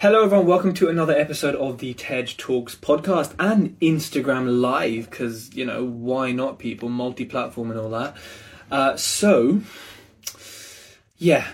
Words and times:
Hello, 0.00 0.24
everyone. 0.24 0.46
Welcome 0.46 0.72
to 0.76 0.88
another 0.88 1.12
episode 1.12 1.54
of 1.56 1.76
the 1.76 1.92
Tej 1.92 2.34
Talks 2.38 2.74
podcast 2.74 3.34
and 3.38 3.78
Instagram 3.80 4.62
Live, 4.62 5.10
because, 5.10 5.54
you 5.54 5.66
know, 5.66 5.84
why 5.84 6.32
not, 6.32 6.58
people? 6.58 6.88
Multi 6.88 7.26
platform 7.26 7.70
and 7.70 7.78
all 7.78 7.90
that. 7.90 8.16
Uh, 8.70 8.96
so, 8.96 9.60
yeah, 11.18 11.48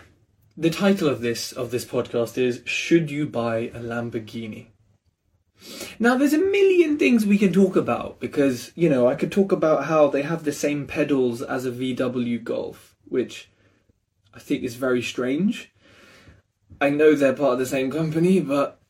the 0.57 0.71
title 0.71 1.09
of 1.09 1.23
this 1.23 1.51
of 1.51 1.73
this 1.73 1.85
podcast 1.85 2.39
is 2.39 2.63
Should 2.65 3.11
You 3.11 3.27
Buy 3.27 3.73
a 3.75 3.81
Lamborghini? 3.81 4.69
Now, 5.99 6.17
there's 6.17 6.33
a 6.33 6.39
million 6.39 7.01
things 7.01 7.27
we 7.27 7.39
can 7.39 7.53
talk 7.53 7.75
about 7.75 8.21
because, 8.21 8.71
you 8.77 8.89
know, 8.89 9.09
I 9.09 9.17
could 9.17 9.33
talk 9.33 9.51
about 9.51 9.87
how 9.87 10.07
they 10.07 10.23
have 10.23 10.45
the 10.45 10.53
same 10.53 10.87
pedals 10.87 11.43
as 11.43 11.67
a 11.67 11.73
VW 11.73 12.45
Golf, 12.45 12.95
which 13.07 13.51
I 14.33 14.39
think 14.39 14.63
is 14.63 14.77
very 14.77 15.03
strange. 15.03 15.73
I 16.81 16.91
know 16.91 17.15
they're 17.15 17.33
part 17.33 17.55
of 17.55 17.59
the 17.59 17.67
same 17.67 17.91
company, 17.91 18.41
but 18.41 18.81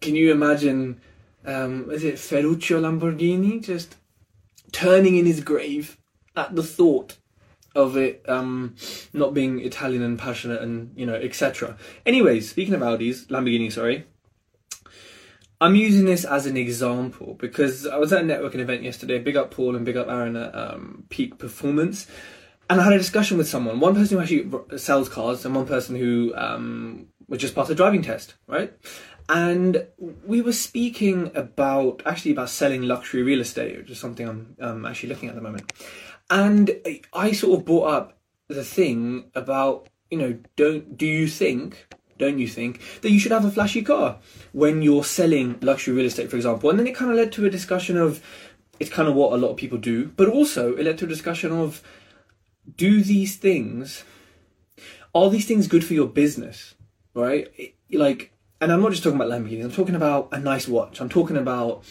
can 0.00 0.14
you 0.14 0.32
imagine? 0.32 1.00
Um, 1.44 1.90
is 1.90 2.04
it 2.04 2.18
Ferruccio 2.18 2.80
Lamborghini 2.80 3.62
just 3.62 3.96
turning 4.70 5.16
in 5.16 5.26
his 5.26 5.40
grave 5.40 5.98
at 6.36 6.54
the 6.54 6.62
thought 6.62 7.16
of 7.74 7.96
it 7.96 8.24
um, 8.28 8.76
not 9.12 9.34
being 9.34 9.58
Italian 9.60 10.02
and 10.02 10.18
passionate 10.18 10.62
and 10.62 10.92
you 10.96 11.06
know 11.06 11.14
etc. 11.14 11.76
Anyways, 12.06 12.50
speaking 12.50 12.74
of 12.74 12.80
Audis, 12.80 13.26
Lamborghini, 13.26 13.72
sorry. 13.72 14.06
I'm 15.60 15.76
using 15.76 16.06
this 16.06 16.24
as 16.24 16.46
an 16.46 16.56
example 16.56 17.34
because 17.34 17.86
I 17.86 17.96
was 17.96 18.12
at 18.12 18.22
a 18.22 18.24
networking 18.24 18.58
event 18.58 18.82
yesterday. 18.82 19.20
Big 19.20 19.36
up 19.36 19.52
Paul 19.52 19.76
and 19.76 19.84
big 19.84 19.96
up 19.96 20.08
Aaron 20.08 20.34
at 20.34 20.52
um, 20.56 21.04
Peak 21.08 21.38
Performance 21.38 22.08
and 22.72 22.80
I 22.80 22.84
had 22.84 22.94
a 22.94 22.98
discussion 22.98 23.36
with 23.36 23.48
someone, 23.48 23.80
one 23.80 23.94
person 23.94 24.16
who 24.16 24.22
actually 24.22 24.78
sells 24.78 25.08
cars 25.08 25.44
and 25.44 25.54
one 25.54 25.66
person 25.66 25.94
who 25.94 26.32
um, 26.34 27.08
was 27.32 27.40
just 27.40 27.54
passed 27.54 27.70
a 27.70 27.74
driving 27.74 28.02
test, 28.02 28.34
right? 28.46 28.74
And 29.26 29.86
we 30.26 30.42
were 30.42 30.52
speaking 30.52 31.30
about 31.34 32.02
actually 32.04 32.32
about 32.32 32.50
selling 32.50 32.82
luxury 32.82 33.22
real 33.22 33.40
estate, 33.40 33.78
which 33.78 33.90
is 33.90 33.98
something 33.98 34.28
I'm 34.28 34.56
um, 34.60 34.84
actually 34.84 35.08
looking 35.08 35.30
at 35.30 35.34
the 35.34 35.40
moment. 35.40 35.72
And 36.28 36.70
I 37.14 37.32
sort 37.32 37.58
of 37.58 37.64
brought 37.64 37.88
up 37.88 38.18
the 38.48 38.62
thing 38.62 39.30
about 39.34 39.88
you 40.10 40.18
know 40.18 40.38
don't 40.56 40.98
do 40.98 41.06
you 41.06 41.26
think 41.26 41.86
don't 42.18 42.38
you 42.38 42.46
think 42.46 42.82
that 43.00 43.10
you 43.10 43.18
should 43.18 43.32
have 43.32 43.46
a 43.46 43.50
flashy 43.50 43.80
car 43.80 44.18
when 44.52 44.82
you're 44.82 45.02
selling 45.02 45.58
luxury 45.62 45.94
real 45.94 46.06
estate, 46.06 46.28
for 46.28 46.36
example? 46.36 46.68
And 46.68 46.78
then 46.78 46.86
it 46.86 46.94
kind 46.94 47.10
of 47.10 47.16
led 47.16 47.32
to 47.32 47.46
a 47.46 47.50
discussion 47.50 47.96
of 47.96 48.22
it's 48.78 48.90
kind 48.90 49.08
of 49.08 49.14
what 49.14 49.32
a 49.32 49.36
lot 49.36 49.52
of 49.52 49.56
people 49.56 49.78
do, 49.78 50.08
but 50.08 50.28
also 50.28 50.76
it 50.76 50.84
led 50.84 50.98
to 50.98 51.06
a 51.06 51.08
discussion 51.08 51.50
of 51.50 51.82
do 52.76 53.02
these 53.02 53.36
things 53.36 54.04
are 55.14 55.30
these 55.30 55.46
things 55.46 55.66
good 55.66 55.84
for 55.84 55.94
your 55.94 56.06
business 56.06 56.74
right 57.14 57.74
like 57.90 58.32
and 58.60 58.72
i'm 58.72 58.80
not 58.80 58.90
just 58.90 59.02
talking 59.02 59.20
about 59.20 59.28
lamborghinis 59.28 59.64
i'm 59.64 59.72
talking 59.72 59.94
about 59.94 60.28
a 60.32 60.38
nice 60.38 60.66
watch 60.68 61.00
i'm 61.00 61.08
talking 61.08 61.36
about 61.36 61.84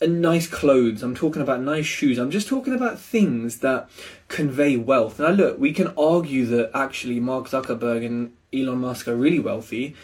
a 0.00 0.06
nice 0.06 0.46
clothes 0.46 1.02
i'm 1.02 1.14
talking 1.14 1.42
about 1.42 1.60
nice 1.60 1.86
shoes 1.86 2.18
i'm 2.18 2.30
just 2.30 2.48
talking 2.48 2.74
about 2.74 2.98
things 2.98 3.58
that 3.58 3.88
convey 4.28 4.76
wealth 4.76 5.18
now 5.18 5.28
look 5.28 5.58
we 5.58 5.72
can 5.72 5.88
argue 5.98 6.46
that 6.46 6.70
actually 6.74 7.20
mark 7.20 7.48
zuckerberg 7.48 8.04
and 8.04 8.32
elon 8.52 8.78
musk 8.78 9.08
are 9.08 9.16
really 9.16 9.40
wealthy 9.40 9.94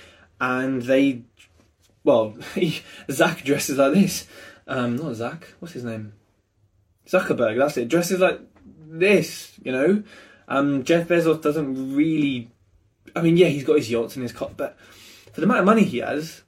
and 0.40 0.82
they 0.82 1.22
well 2.02 2.36
zach 3.10 3.42
dresses 3.44 3.78
like 3.78 3.94
this 3.94 4.26
um 4.66 4.96
not 4.96 5.14
zach 5.14 5.54
what's 5.60 5.74
his 5.74 5.84
name 5.84 6.12
zuckerberg 7.06 7.56
that's 7.58 7.76
it 7.76 7.88
dresses 7.88 8.20
like 8.20 8.40
this, 8.98 9.52
you 9.62 9.72
know. 9.72 10.02
Um, 10.48 10.84
Jeff 10.84 11.08
Bezos 11.08 11.42
doesn't 11.42 11.94
really. 11.94 12.50
I 13.14 13.22
mean, 13.22 13.36
yeah, 13.36 13.48
he's 13.48 13.64
got 13.64 13.76
his 13.76 13.90
yachts 13.90 14.16
and 14.16 14.22
his 14.22 14.32
car, 14.32 14.50
but 14.56 14.76
for 15.32 15.40
the 15.40 15.44
amount 15.44 15.60
of 15.60 15.66
money 15.66 15.84
he 15.84 15.98
has, 15.98 16.42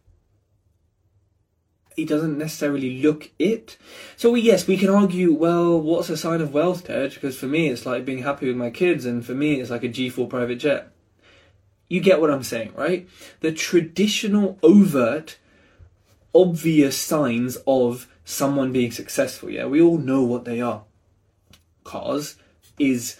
he 1.95 2.05
doesn't 2.05 2.37
necessarily 2.37 3.01
look 3.01 3.31
it. 3.39 3.79
So 4.17 4.31
we, 4.31 4.41
yes, 4.41 4.67
we 4.67 4.77
can 4.77 4.91
argue. 4.91 5.33
Well, 5.33 5.81
what's 5.81 6.11
a 6.11 6.17
sign 6.17 6.41
of 6.41 6.53
wealth, 6.53 6.85
Tej? 6.85 7.09
Because 7.09 7.39
for 7.39 7.47
me, 7.47 7.69
it's 7.69 7.87
like 7.87 8.05
being 8.05 8.23
happy 8.23 8.49
with 8.49 8.57
my 8.57 8.71
kids, 8.71 9.07
and 9.07 9.25
for 9.25 9.33
me, 9.33 9.61
it's 9.61 9.71
like 9.71 9.85
a 9.85 9.89
G4 9.89 10.29
private 10.29 10.57
jet. 10.57 10.93
You 11.89 12.01
get 12.01 12.21
what 12.21 12.31
I'm 12.31 12.43
saying, 12.43 12.73
right? 12.75 13.09
The 13.41 13.53
traditional, 13.53 14.59
overt, 14.63 15.39
obvious 16.35 16.99
signs 16.99 17.57
of 17.67 18.09
someone 18.25 18.73
being 18.73 18.91
successful. 18.91 19.51
Yeah, 19.51 19.67
we 19.67 19.81
all 19.81 19.99
know 19.99 20.23
what 20.23 20.45
they 20.45 20.61
are 20.61 20.83
cars 21.87 22.37
is 22.79 23.19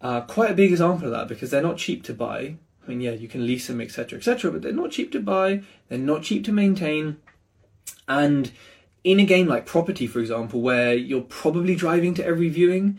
uh, 0.00 0.22
quite 0.22 0.52
a 0.52 0.54
big 0.54 0.70
example 0.70 1.06
of 1.06 1.12
that 1.12 1.28
because 1.28 1.50
they're 1.50 1.60
not 1.60 1.76
cheap 1.76 2.02
to 2.04 2.14
buy. 2.14 2.56
I 2.88 2.90
mean, 2.90 3.02
yeah, 3.02 3.10
you 3.10 3.28
can 3.28 3.46
lease 3.46 3.66
them, 3.66 3.82
etc., 3.82 4.18
etc., 4.18 4.50
but 4.50 4.62
they're 4.62 4.72
not 4.72 4.92
cheap 4.92 5.12
to 5.12 5.20
buy. 5.20 5.62
They're 5.88 5.98
not 5.98 6.22
cheap 6.22 6.42
to 6.46 6.52
maintain, 6.52 7.18
and 8.08 8.50
in 9.04 9.20
a 9.20 9.26
game 9.26 9.46
like 9.46 9.66
Property, 9.66 10.06
for 10.06 10.20
example, 10.20 10.62
where 10.62 10.94
you're 10.94 11.20
probably 11.20 11.74
driving 11.74 12.14
to 12.14 12.24
every 12.24 12.48
viewing, 12.48 12.98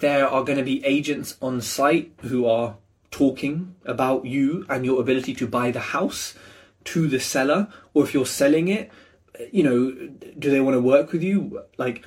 there 0.00 0.28
are 0.28 0.42
going 0.42 0.58
to 0.58 0.64
be 0.64 0.84
agents 0.84 1.36
on 1.40 1.60
site 1.60 2.12
who 2.22 2.46
are 2.46 2.76
talking 3.10 3.76
about 3.84 4.26
you 4.26 4.66
and 4.68 4.84
your 4.84 5.00
ability 5.00 5.34
to 5.34 5.46
buy 5.46 5.70
the 5.70 5.80
house 5.80 6.34
to 6.84 7.06
the 7.06 7.20
seller, 7.20 7.68
or 7.94 8.02
if 8.02 8.12
you're 8.12 8.26
selling 8.26 8.66
it, 8.68 8.90
you 9.52 9.62
know, 9.62 9.90
do 10.38 10.50
they 10.50 10.60
want 10.60 10.74
to 10.74 10.80
work 10.80 11.12
with 11.12 11.22
you? 11.22 11.62
Like, 11.76 12.04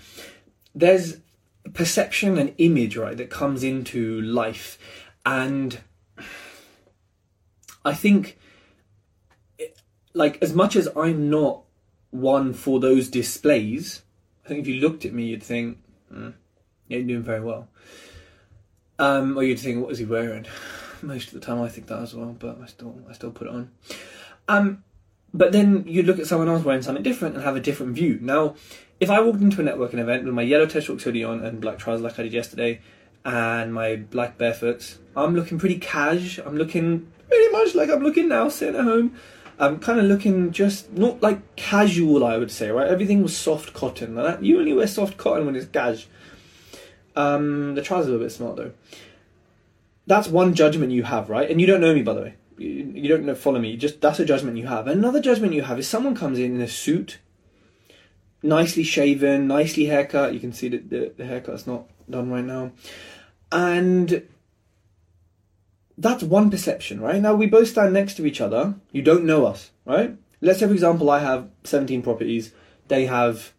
there's 0.75 1.17
perception 1.73 2.37
and 2.37 2.53
image, 2.57 2.97
right, 2.97 3.15
that 3.15 3.29
comes 3.29 3.63
into 3.63 4.21
life. 4.21 4.77
And 5.25 5.79
I 7.83 7.93
think, 7.93 8.37
like, 10.13 10.41
as 10.41 10.53
much 10.53 10.75
as 10.75 10.87
I'm 10.95 11.29
not 11.29 11.61
one 12.11 12.53
for 12.53 12.79
those 12.79 13.09
displays, 13.09 14.03
I 14.45 14.49
think 14.49 14.61
if 14.61 14.67
you 14.67 14.81
looked 14.81 15.05
at 15.05 15.13
me, 15.13 15.25
you'd 15.25 15.43
think, 15.43 15.77
mm, 16.13 16.33
you're 16.87 17.03
doing 17.03 17.23
very 17.23 17.41
well. 17.41 17.67
Um, 18.99 19.37
or 19.37 19.43
you'd 19.43 19.59
think, 19.59 19.81
what 19.81 19.91
is 19.91 19.99
he 19.99 20.05
wearing? 20.05 20.45
Most 21.01 21.27
of 21.27 21.33
the 21.33 21.39
time, 21.39 21.61
I 21.61 21.69
think 21.69 21.87
that 21.87 21.99
as 21.99 22.13
well, 22.13 22.35
but 22.37 22.59
I 22.61 22.67
still, 22.67 22.95
I 23.09 23.13
still 23.13 23.31
put 23.31 23.47
it 23.47 23.53
on. 23.53 23.71
Um, 24.47 24.83
but 25.33 25.51
then 25.51 25.85
you 25.87 26.03
look 26.03 26.19
at 26.19 26.27
someone 26.27 26.49
else 26.49 26.63
wearing 26.63 26.81
something 26.81 27.03
different 27.03 27.35
and 27.35 27.43
have 27.43 27.55
a 27.55 27.61
different 27.61 27.95
view. 27.95 28.19
Now, 28.21 28.55
if 28.99 29.09
I 29.09 29.21
walked 29.21 29.41
into 29.41 29.61
a 29.61 29.63
networking 29.63 29.99
event 29.99 30.25
with 30.25 30.33
my 30.33 30.41
yellow 30.41 30.65
Talks 30.65 31.03
hoodie 31.03 31.23
on 31.23 31.43
and 31.43 31.61
black 31.61 31.79
trousers 31.79 32.03
like 32.03 32.19
I 32.19 32.23
did 32.23 32.33
yesterday, 32.33 32.81
and 33.23 33.73
my 33.73 33.95
black 33.95 34.37
barefoots, 34.37 34.99
I'm 35.15 35.35
looking 35.35 35.59
pretty 35.59 35.79
cash. 35.79 36.39
I'm 36.39 36.57
looking 36.57 37.11
pretty 37.31 37.51
much 37.51 37.75
like 37.75 37.89
I'm 37.89 38.03
looking 38.03 38.27
now, 38.27 38.49
sitting 38.49 38.75
at 38.75 38.83
home. 38.83 39.15
I'm 39.57 39.79
kind 39.79 39.99
of 39.99 40.05
looking 40.05 40.51
just 40.51 40.91
not 40.91 41.21
like 41.21 41.55
casual, 41.55 42.25
I 42.25 42.37
would 42.37 42.51
say, 42.51 42.69
right? 42.71 42.87
Everything 42.87 43.23
was 43.23 43.35
soft 43.35 43.73
cotton. 43.73 44.15
Like 44.15 44.25
that. 44.25 44.43
You 44.43 44.59
only 44.59 44.73
wear 44.73 44.87
soft 44.87 45.17
cotton 45.17 45.45
when 45.45 45.55
it's 45.55 45.67
cash. 45.67 46.07
Um, 47.15 47.75
the 47.75 47.81
trousers 47.81 48.11
are 48.11 48.15
a 48.15 48.19
bit 48.19 48.31
smart 48.31 48.57
though. 48.57 48.71
That's 50.07 50.27
one 50.27 50.55
judgment 50.55 50.91
you 50.91 51.03
have, 51.03 51.29
right? 51.29 51.49
And 51.49 51.61
you 51.61 51.67
don't 51.67 51.81
know 51.81 51.93
me, 51.93 52.01
by 52.01 52.13
the 52.13 52.21
way. 52.21 52.33
You, 52.57 52.67
you 52.67 53.07
don't 53.07 53.23
know, 53.23 53.35
follow 53.35 53.59
me. 53.59 53.77
Just 53.77 54.01
that's 54.01 54.19
a 54.19 54.25
judgment 54.25 54.57
you 54.57 54.67
have. 54.67 54.87
Another 54.87 55.21
judgment 55.21 55.53
you 55.53 55.61
have 55.61 55.79
is 55.79 55.87
someone 55.87 56.15
comes 56.15 56.39
in 56.39 56.55
in 56.55 56.61
a 56.61 56.67
suit 56.67 57.19
nicely 58.43 58.83
shaven, 58.83 59.47
nicely 59.47 59.85
haircut. 59.85 60.33
You 60.33 60.39
can 60.39 60.53
see 60.53 60.69
that 60.69 60.89
the, 60.89 61.13
the 61.15 61.25
haircut's 61.25 61.67
not 61.67 61.85
done 62.09 62.31
right 62.31 62.43
now. 62.43 62.71
And 63.51 64.27
that's 66.01 66.23
one 66.23 66.49
perception, 66.49 66.99
right? 66.99 67.21
Now 67.21 67.35
we 67.35 67.45
both 67.45 67.67
stand 67.67 67.93
next 67.93 68.15
to 68.15 68.25
each 68.25 68.41
other. 68.41 68.75
You 68.91 69.01
don't 69.01 69.25
know 69.25 69.45
us, 69.45 69.71
right? 69.85 70.17
Let's 70.41 70.59
say, 70.59 70.67
for 70.67 70.73
example, 70.73 71.09
I 71.09 71.19
have 71.19 71.49
17 71.63 72.01
properties. 72.01 72.51
They 72.87 73.05
have 73.05 73.53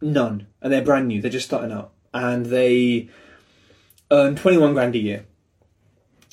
none, 0.00 0.46
and 0.62 0.72
they're 0.72 0.82
brand 0.82 1.08
new. 1.08 1.20
They're 1.20 1.30
just 1.30 1.46
starting 1.46 1.72
out, 1.72 1.92
and 2.12 2.46
they 2.46 3.08
earn 4.10 4.36
21 4.36 4.74
grand 4.74 4.94
a 4.94 4.98
year. 4.98 5.26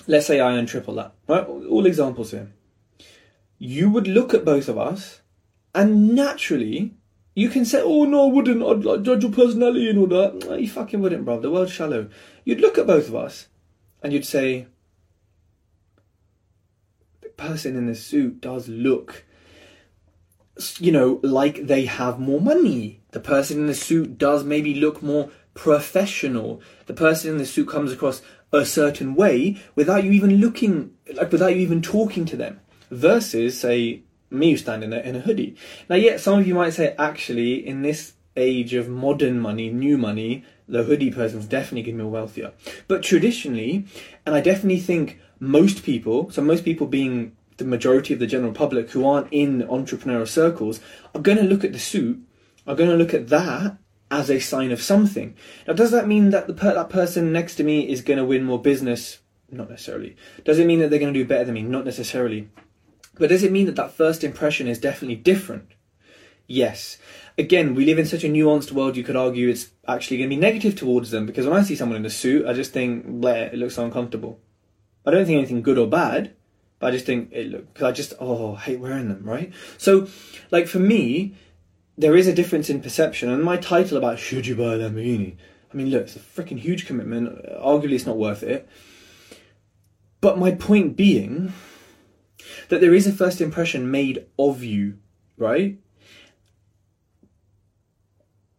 Let's 0.07 0.27
say 0.27 0.39
I 0.39 0.55
earn 0.55 0.67
triple 0.67 0.95
that, 0.95 1.13
right? 1.27 1.45
All 1.47 1.85
examples 1.85 2.31
here. 2.31 2.51
You 3.57 3.89
would 3.89 4.07
look 4.07 4.33
at 4.33 4.45
both 4.45 4.67
of 4.67 4.77
us, 4.77 5.21
and 5.73 6.15
naturally, 6.15 6.93
you 7.33 7.49
can 7.49 7.65
say, 7.65 7.81
oh 7.81 8.03
no, 8.05 8.29
I 8.29 8.33
wouldn't. 8.33 8.63
I'd 8.63 8.83
like, 8.83 9.03
judge 9.03 9.23
your 9.23 9.31
personality 9.31 9.89
and 9.89 9.99
all 9.99 10.07
that. 10.07 10.35
No, 10.47 10.55
you 10.55 10.67
fucking 10.67 11.01
wouldn't, 11.01 11.25
bro. 11.25 11.39
The 11.39 11.49
world's 11.49 11.71
shallow. 11.71 12.09
You'd 12.43 12.59
look 12.59 12.77
at 12.77 12.87
both 12.87 13.07
of 13.07 13.15
us 13.15 13.47
and 14.03 14.11
you'd 14.11 14.25
say, 14.25 14.67
person 17.37 17.75
in 17.75 17.87
the 17.87 17.95
suit 17.95 18.41
does 18.41 18.67
look, 18.67 19.25
you 20.79 20.91
know, 20.91 21.19
like 21.23 21.67
they 21.67 21.85
have 21.85 22.19
more 22.19 22.41
money. 22.41 23.01
The 23.11 23.19
person 23.19 23.57
in 23.57 23.67
the 23.67 23.75
suit 23.75 24.17
does 24.17 24.43
maybe 24.43 24.75
look 24.75 25.01
more 25.01 25.29
professional. 25.53 26.61
The 26.85 26.93
person 26.93 27.31
in 27.31 27.37
the 27.37 27.45
suit 27.45 27.67
comes 27.67 27.91
across 27.91 28.21
a 28.53 28.65
certain 28.65 29.15
way 29.15 29.57
without 29.75 30.03
you 30.03 30.11
even 30.11 30.37
looking, 30.37 30.93
like 31.13 31.31
without 31.31 31.55
you 31.55 31.61
even 31.61 31.81
talking 31.81 32.25
to 32.25 32.37
them. 32.37 32.59
Versus, 32.89 33.59
say, 33.59 34.03
me 34.29 34.55
standing 34.55 34.89
there 34.89 35.03
in 35.03 35.15
a 35.15 35.21
hoodie. 35.21 35.55
Now, 35.89 35.95
yet 35.95 36.19
some 36.19 36.39
of 36.39 36.47
you 36.47 36.53
might 36.53 36.73
say, 36.73 36.93
actually, 36.97 37.65
in 37.65 37.81
this 37.81 38.13
age 38.35 38.73
of 38.73 38.89
modern 38.89 39.39
money, 39.39 39.69
new 39.69 39.97
money, 39.97 40.43
the 40.67 40.83
hoodie 40.83 41.11
person's 41.11 41.45
definitely 41.45 41.83
getting 41.83 41.99
more 41.99 42.11
wealthier. 42.11 42.53
But 42.87 43.03
traditionally, 43.03 43.85
and 44.25 44.35
I 44.35 44.41
definitely 44.41 44.79
think 44.79 45.19
most 45.41 45.83
people, 45.83 46.29
so 46.29 46.41
most 46.41 46.63
people 46.63 46.85
being 46.85 47.35
the 47.57 47.65
majority 47.65 48.13
of 48.13 48.19
the 48.19 48.27
general 48.27 48.53
public 48.53 48.91
who 48.91 49.05
aren't 49.05 49.27
in 49.31 49.63
entrepreneurial 49.63 50.27
circles 50.27 50.79
are 51.15 51.21
going 51.21 51.39
to 51.39 51.43
look 51.43 51.63
at 51.63 51.73
the 51.73 51.79
suit, 51.79 52.19
are 52.67 52.75
going 52.75 52.91
to 52.91 52.95
look 52.95 53.13
at 53.13 53.29
that 53.29 53.77
as 54.11 54.29
a 54.29 54.39
sign 54.39 54.71
of 54.71 54.81
something. 54.81 55.35
Now, 55.67 55.73
does 55.73 55.89
that 55.91 56.07
mean 56.07 56.29
that 56.29 56.45
the 56.45 56.53
per- 56.53 56.75
that 56.75 56.89
person 56.89 57.33
next 57.33 57.55
to 57.55 57.63
me 57.63 57.89
is 57.89 58.03
going 58.03 58.19
to 58.19 58.25
win 58.25 58.43
more 58.43 58.61
business? 58.61 59.17
Not 59.49 59.69
necessarily. 59.69 60.15
Does 60.45 60.59
it 60.59 60.67
mean 60.67 60.79
that 60.79 60.91
they're 60.91 60.99
going 60.99 61.13
to 61.13 61.19
do 61.19 61.27
better 61.27 61.45
than 61.45 61.55
me? 61.55 61.63
Not 61.63 61.85
necessarily. 61.85 62.49
But 63.15 63.29
does 63.29 63.43
it 63.43 63.51
mean 63.51 63.65
that 63.65 63.75
that 63.77 63.93
first 63.93 64.23
impression 64.23 64.67
is 64.67 64.77
definitely 64.77 65.15
different? 65.15 65.71
Yes. 66.45 66.97
Again, 67.35 67.73
we 67.73 67.85
live 67.85 67.97
in 67.97 68.05
such 68.05 68.23
a 68.23 68.27
nuanced 68.27 68.71
world, 68.71 68.95
you 68.95 69.03
could 69.03 69.15
argue 69.15 69.49
it's 69.49 69.71
actually 69.87 70.17
going 70.17 70.29
to 70.29 70.35
be 70.35 70.39
negative 70.39 70.75
towards 70.75 71.09
them 71.09 71.25
because 71.25 71.47
when 71.47 71.57
I 71.57 71.63
see 71.63 71.75
someone 71.75 71.97
in 71.97 72.05
a 72.05 72.11
suit, 72.11 72.45
I 72.45 72.53
just 72.53 72.73
think, 72.73 73.07
bleh, 73.07 73.53
it 73.53 73.57
looks 73.57 73.79
uncomfortable. 73.79 74.39
I 75.05 75.11
don't 75.11 75.25
think 75.25 75.37
anything 75.37 75.61
good 75.61 75.77
or 75.77 75.87
bad, 75.87 76.33
but 76.79 76.87
I 76.87 76.91
just 76.91 77.05
think 77.05 77.29
it 77.31 77.47
look 77.47 77.73
because 77.73 77.87
I 77.87 77.91
just 77.91 78.13
oh 78.19 78.55
I 78.55 78.59
hate 78.59 78.79
wearing 78.79 79.09
them, 79.09 79.23
right? 79.23 79.51
So, 79.77 80.07
like 80.51 80.67
for 80.67 80.79
me, 80.79 81.35
there 81.97 82.15
is 82.15 82.27
a 82.27 82.33
difference 82.33 82.69
in 82.69 82.81
perception, 82.81 83.29
and 83.29 83.43
my 83.43 83.57
title 83.57 83.97
about 83.97 84.19
should 84.19 84.47
you 84.47 84.55
buy 84.55 84.73
a 84.73 84.77
Lamborghini? 84.77 85.35
I 85.71 85.77
mean, 85.77 85.89
look, 85.89 86.03
it's 86.03 86.15
a 86.15 86.19
freaking 86.19 86.59
huge 86.59 86.85
commitment. 86.85 87.29
Arguably, 87.45 87.93
it's 87.93 88.05
not 88.05 88.17
worth 88.17 88.43
it. 88.43 88.67
But 90.19 90.37
my 90.37 90.51
point 90.51 90.95
being 90.95 91.53
that 92.69 92.81
there 92.81 92.93
is 92.93 93.07
a 93.07 93.11
first 93.11 93.41
impression 93.41 93.89
made 93.89 94.25
of 94.37 94.63
you, 94.63 94.97
right? 95.37 95.79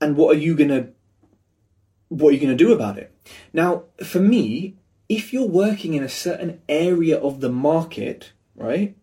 And 0.00 0.16
what 0.16 0.36
are 0.36 0.38
you 0.38 0.56
gonna 0.56 0.88
what 2.08 2.28
are 2.28 2.32
you 2.32 2.40
gonna 2.40 2.56
do 2.56 2.72
about 2.72 2.98
it? 2.98 3.14
Now, 3.52 3.84
for 4.04 4.20
me, 4.20 4.76
if 5.12 5.30
you're 5.30 5.46
working 5.46 5.92
in 5.92 6.02
a 6.02 6.08
certain 6.08 6.62
area 6.70 7.18
of 7.18 7.42
the 7.42 7.50
market, 7.50 8.32
right? 8.56 8.96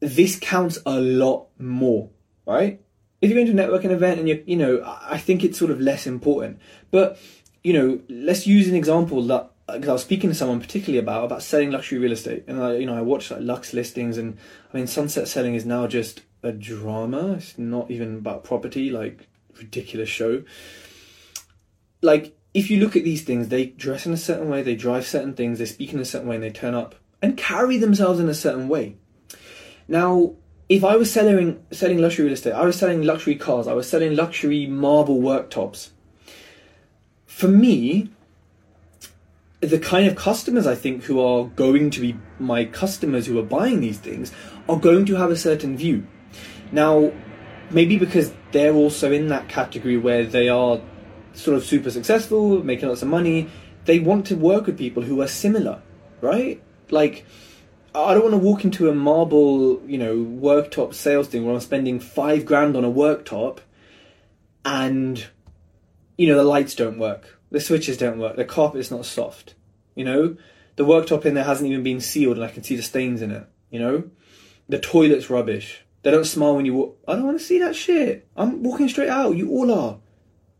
This 0.00 0.38
counts 0.38 0.78
a 0.84 1.00
lot 1.00 1.46
more, 1.58 2.10
right? 2.46 2.82
If 3.22 3.30
you're 3.30 3.42
going 3.42 3.56
to 3.56 3.62
a 3.62 3.66
networking 3.66 3.92
event 3.92 4.20
and 4.20 4.28
you 4.28 4.44
you 4.46 4.56
know, 4.56 4.82
I 4.84 5.16
think 5.16 5.42
it's 5.42 5.58
sort 5.58 5.70
of 5.70 5.80
less 5.80 6.06
important. 6.06 6.58
But, 6.90 7.18
you 7.64 7.72
know, 7.72 8.00
let's 8.10 8.46
use 8.46 8.68
an 8.68 8.74
example 8.74 9.22
that 9.28 9.52
because 9.66 9.88
I 9.88 9.92
was 9.94 10.02
speaking 10.02 10.28
to 10.28 10.36
someone 10.36 10.60
particularly 10.60 10.98
about 10.98 11.24
about 11.24 11.42
selling 11.42 11.70
luxury 11.70 11.98
real 11.98 12.12
estate, 12.12 12.44
and 12.46 12.62
I, 12.62 12.74
you 12.74 12.84
know, 12.84 12.98
I 12.98 13.00
watched 13.00 13.30
like 13.30 13.40
Luxe 13.40 13.72
listings, 13.72 14.18
and 14.18 14.36
I 14.70 14.76
mean, 14.76 14.86
sunset 14.86 15.28
selling 15.28 15.54
is 15.54 15.64
now 15.64 15.86
just 15.86 16.20
a 16.42 16.52
drama. 16.52 17.32
It's 17.32 17.56
not 17.56 17.90
even 17.90 18.18
about 18.18 18.44
property, 18.44 18.90
like 18.90 19.28
ridiculous 19.56 20.10
show. 20.10 20.42
Like 22.02 22.36
if 22.52 22.70
you 22.70 22.78
look 22.78 22.96
at 22.96 23.04
these 23.04 23.22
things, 23.22 23.48
they 23.48 23.66
dress 23.66 24.06
in 24.06 24.12
a 24.12 24.16
certain 24.16 24.48
way, 24.48 24.62
they 24.62 24.74
drive 24.74 25.06
certain 25.06 25.34
things, 25.34 25.58
they 25.58 25.66
speak 25.66 25.92
in 25.92 26.00
a 26.00 26.04
certain 26.04 26.28
way, 26.28 26.36
and 26.36 26.44
they 26.44 26.50
turn 26.50 26.74
up 26.74 26.94
and 27.22 27.36
carry 27.36 27.76
themselves 27.76 28.18
in 28.18 28.28
a 28.28 28.34
certain 28.34 28.68
way. 28.68 28.96
Now, 29.86 30.34
if 30.68 30.84
I 30.84 30.96
was 30.96 31.12
selling 31.12 31.64
selling 31.70 31.98
luxury 31.98 32.24
real 32.24 32.34
estate, 32.34 32.52
I 32.52 32.64
was 32.64 32.76
selling 32.76 33.02
luxury 33.02 33.36
cars, 33.36 33.66
I 33.66 33.72
was 33.72 33.88
selling 33.88 34.14
luxury 34.14 34.66
marble 34.66 35.20
worktops. 35.20 35.90
For 37.26 37.48
me, 37.48 38.10
the 39.60 39.78
kind 39.78 40.06
of 40.06 40.16
customers 40.16 40.66
I 40.66 40.74
think 40.74 41.04
who 41.04 41.20
are 41.20 41.44
going 41.44 41.90
to 41.90 42.00
be 42.00 42.16
my 42.38 42.64
customers 42.64 43.26
who 43.26 43.38
are 43.38 43.44
buying 43.44 43.80
these 43.80 43.98
things 43.98 44.32
are 44.68 44.78
going 44.78 45.04
to 45.06 45.16
have 45.16 45.30
a 45.30 45.36
certain 45.36 45.76
view. 45.76 46.06
Now, 46.72 47.12
maybe 47.70 47.98
because 47.98 48.32
they're 48.52 48.74
also 48.74 49.12
in 49.12 49.28
that 49.28 49.48
category 49.48 49.96
where 49.96 50.24
they 50.24 50.48
are 50.48 50.80
sort 51.34 51.56
of 51.56 51.64
super 51.64 51.90
successful, 51.90 52.62
making 52.62 52.88
lots 52.88 53.02
of 53.02 53.08
money, 53.08 53.48
they 53.84 53.98
want 53.98 54.26
to 54.26 54.36
work 54.36 54.66
with 54.66 54.78
people 54.78 55.02
who 55.02 55.20
are 55.20 55.28
similar, 55.28 55.82
right? 56.20 56.62
Like, 56.90 57.24
I 57.94 58.14
don't 58.14 58.22
want 58.22 58.34
to 58.34 58.38
walk 58.38 58.64
into 58.64 58.88
a 58.88 58.94
marble, 58.94 59.82
you 59.86 59.98
know, 59.98 60.16
worktop 60.16 60.94
sales 60.94 61.28
thing 61.28 61.44
where 61.44 61.54
I'm 61.54 61.60
spending 61.60 62.00
five 62.00 62.44
grand 62.44 62.76
on 62.76 62.84
a 62.84 62.90
worktop 62.90 63.58
and, 64.64 65.26
you 66.16 66.28
know, 66.28 66.36
the 66.36 66.44
lights 66.44 66.74
don't 66.74 66.98
work 66.98 67.40
the 67.50 67.60
switches 67.60 67.96
don't 67.96 68.18
work. 68.18 68.36
The 68.36 68.44
carpet 68.44 68.80
is 68.80 68.90
not 68.90 69.04
soft. 69.04 69.54
You 69.94 70.04
know, 70.04 70.36
the 70.76 70.84
worktop 70.84 71.26
in 71.26 71.34
there 71.34 71.44
hasn't 71.44 71.70
even 71.70 71.82
been 71.82 72.00
sealed, 72.00 72.36
and 72.36 72.44
I 72.44 72.50
can 72.50 72.62
see 72.62 72.76
the 72.76 72.82
stains 72.82 73.22
in 73.22 73.30
it. 73.30 73.46
You 73.70 73.80
know, 73.80 74.10
the 74.68 74.78
toilet's 74.78 75.30
rubbish. 75.30 75.84
They 76.02 76.10
don't 76.10 76.24
smile 76.24 76.56
when 76.56 76.64
you 76.64 76.74
walk. 76.74 76.98
I 77.06 77.14
don't 77.14 77.26
want 77.26 77.38
to 77.38 77.44
see 77.44 77.58
that 77.58 77.76
shit. 77.76 78.28
I'm 78.36 78.62
walking 78.62 78.88
straight 78.88 79.10
out. 79.10 79.36
You 79.36 79.50
all 79.50 79.72
are, 79.72 79.98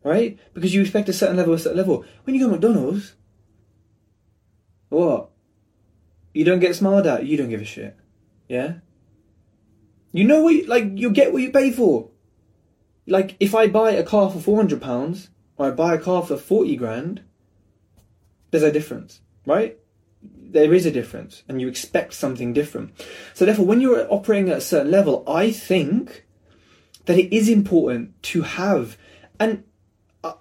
right? 0.03 0.39
Because 0.55 0.75
you 0.75 0.81
expect 0.81 1.09
a 1.09 1.13
certain 1.13 1.37
level, 1.37 1.55
a 1.55 1.59
certain 1.59 1.79
level. 1.79 2.05
When 2.25 2.35
you 2.35 2.43
go 2.43 2.47
to 2.47 2.53
McDonald's, 2.53 3.15
what? 4.89 5.31
You 6.33 6.45
don't 6.45 6.61
get 6.61 6.77
smiled 6.77 7.07
at. 7.07 7.27
You 7.27 7.37
don't 7.37 7.49
give 7.49 7.61
a 7.61 7.65
shit. 7.65 7.97
Yeah. 8.49 8.75
You 10.13 10.25
know 10.25 10.43
what? 10.43 10.55
You, 10.55 10.67
like 10.67 10.85
you 10.95 11.11
get 11.11 11.33
what 11.33 11.43
you 11.43 11.51
pay 11.51 11.71
for. 11.71 12.11
Like 13.07 13.37
if 13.41 13.55
I 13.55 13.67
buy 13.67 13.93
a 13.93 14.05
car 14.05 14.31
for 14.31 14.41
four 14.41 14.57
hundred 14.57 14.81
pounds 14.81 15.31
or 15.61 15.67
I 15.67 15.71
buy 15.73 15.95
a 15.95 15.99
car 15.99 16.23
for 16.23 16.39
40 16.39 16.75
grand, 16.77 17.23
there's 18.51 18.63
a 18.63 18.73
difference, 18.73 19.21
right? 19.45 19.77
There 20.23 20.73
is 20.73 20.87
a 20.87 20.91
difference, 20.91 21.43
and 21.49 21.61
you 21.61 21.69
expect 21.69 22.15
something 22.15 22.55
different. 22.55 22.93
So, 23.35 23.45
therefore, 23.45 23.67
when 23.67 23.83
you're 23.83 24.11
operating 24.11 24.49
at 24.49 24.57
a 24.57 24.63
certain 24.63 24.91
level, 24.91 25.23
I 25.29 25.53
think 25.53 26.25
that 27.05 27.19
it 27.19 27.31
is 27.31 27.51
important 27.51 28.23
to 28.23 28.41
have, 28.41 28.97
and 29.39 29.65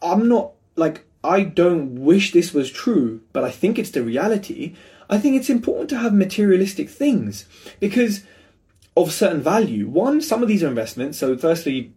I'm 0.01 0.27
not 0.27 0.53
like, 0.75 1.05
I 1.23 1.43
don't 1.43 1.95
wish 1.95 2.31
this 2.31 2.53
was 2.53 2.71
true, 2.71 3.21
but 3.33 3.43
I 3.43 3.51
think 3.51 3.77
it's 3.77 3.91
the 3.91 4.03
reality. 4.03 4.75
I 5.09 5.17
think 5.17 5.35
it's 5.35 5.49
important 5.49 5.89
to 5.89 5.97
have 5.97 6.13
materialistic 6.13 6.89
things 6.89 7.45
because 7.79 8.23
of 8.95 9.11
certain 9.11 9.41
value. 9.41 9.87
One, 9.87 10.21
some 10.21 10.41
of 10.41 10.47
these 10.47 10.63
are 10.63 10.67
investments. 10.67 11.17
So, 11.17 11.37
firstly, 11.37 11.93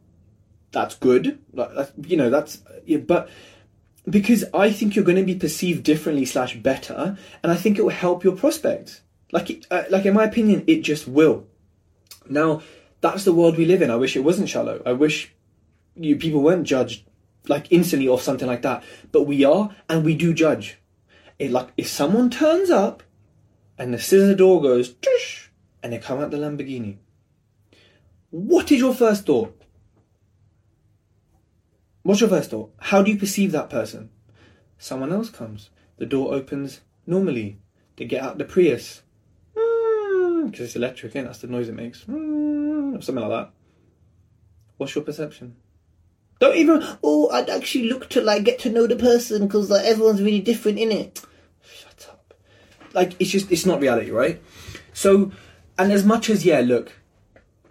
that's 0.72 0.94
good. 0.94 1.38
You 2.06 2.16
know, 2.16 2.30
that's 2.30 2.62
but 3.06 3.28
because 4.08 4.44
I 4.52 4.70
think 4.70 4.96
you're 4.96 5.04
going 5.04 5.18
to 5.18 5.24
be 5.24 5.34
perceived 5.34 5.84
differently 5.84 6.24
slash 6.24 6.56
better, 6.56 7.16
and 7.42 7.52
I 7.52 7.56
think 7.56 7.78
it 7.78 7.82
will 7.82 7.90
help 7.90 8.24
your 8.24 8.36
prospects. 8.36 9.02
Like, 9.30 9.64
uh, 9.70 9.84
like 9.90 10.04
in 10.04 10.14
my 10.14 10.24
opinion, 10.24 10.64
it 10.66 10.82
just 10.82 11.06
will. 11.06 11.46
Now, 12.28 12.62
that's 13.00 13.24
the 13.24 13.32
world 13.32 13.56
we 13.56 13.64
live 13.64 13.82
in. 13.82 13.90
I 13.90 13.96
wish 13.96 14.16
it 14.16 14.24
wasn't 14.24 14.48
shallow. 14.48 14.82
I 14.84 14.92
wish 14.92 15.34
you 15.94 16.16
people 16.16 16.40
weren't 16.40 16.66
judged 16.66 17.04
like 17.48 17.66
instantly 17.70 18.08
off 18.08 18.22
something 18.22 18.46
like 18.46 18.62
that, 18.62 18.84
but 19.10 19.24
we 19.24 19.44
are, 19.44 19.74
and 19.88 20.04
we 20.04 20.14
do 20.14 20.32
judge. 20.32 20.78
It 21.38 21.50
like 21.50 21.68
if 21.76 21.88
someone 21.88 22.30
turns 22.30 22.70
up, 22.70 23.02
and 23.78 23.92
the 23.92 23.98
scissor 23.98 24.34
door 24.34 24.62
goes, 24.62 24.94
and 25.82 25.92
they 25.92 25.98
come 25.98 26.20
out 26.20 26.30
the 26.30 26.36
Lamborghini. 26.36 26.98
What 28.30 28.70
is 28.70 28.78
your 28.78 28.94
first 28.94 29.26
thought? 29.26 29.60
What's 32.02 32.20
your 32.20 32.30
first 32.30 32.50
thought? 32.50 32.72
How 32.78 33.02
do 33.02 33.10
you 33.10 33.18
perceive 33.18 33.52
that 33.52 33.70
person? 33.70 34.10
Someone 34.78 35.12
else 35.12 35.30
comes. 35.30 35.70
The 35.98 36.06
door 36.06 36.34
opens 36.34 36.80
normally. 37.06 37.58
They 37.96 38.06
get 38.06 38.22
out 38.22 38.38
the 38.38 38.44
Prius. 38.44 39.02
Because 39.54 39.62
mm, 39.62 40.60
it's 40.60 40.76
electric, 40.76 41.14
and 41.14 41.28
that's 41.28 41.38
the 41.38 41.46
noise 41.46 41.68
it 41.68 41.74
makes. 41.74 42.04
Mm, 42.04 43.02
something 43.04 43.22
like 43.22 43.30
that. 43.30 43.52
What's 44.78 44.94
your 44.94 45.04
perception? 45.04 45.56
Don't 46.42 46.56
even. 46.56 46.84
Oh, 47.04 47.30
I'd 47.30 47.48
actually 47.48 47.88
look 47.88 48.08
to 48.08 48.20
like 48.20 48.42
get 48.42 48.58
to 48.60 48.68
know 48.68 48.88
the 48.88 48.96
person 48.96 49.46
because 49.46 49.70
like 49.70 49.84
everyone's 49.84 50.20
really 50.20 50.40
different 50.40 50.80
in 50.80 50.90
it. 50.90 51.22
Shut 51.62 52.08
up. 52.10 52.34
Like 52.92 53.14
it's 53.20 53.30
just 53.30 53.52
it's 53.52 53.64
not 53.64 53.80
reality, 53.80 54.10
right? 54.10 54.42
So, 54.92 55.30
and 55.78 55.92
as 55.92 56.04
much 56.04 56.28
as 56.28 56.44
yeah, 56.44 56.58
look, 56.58 56.94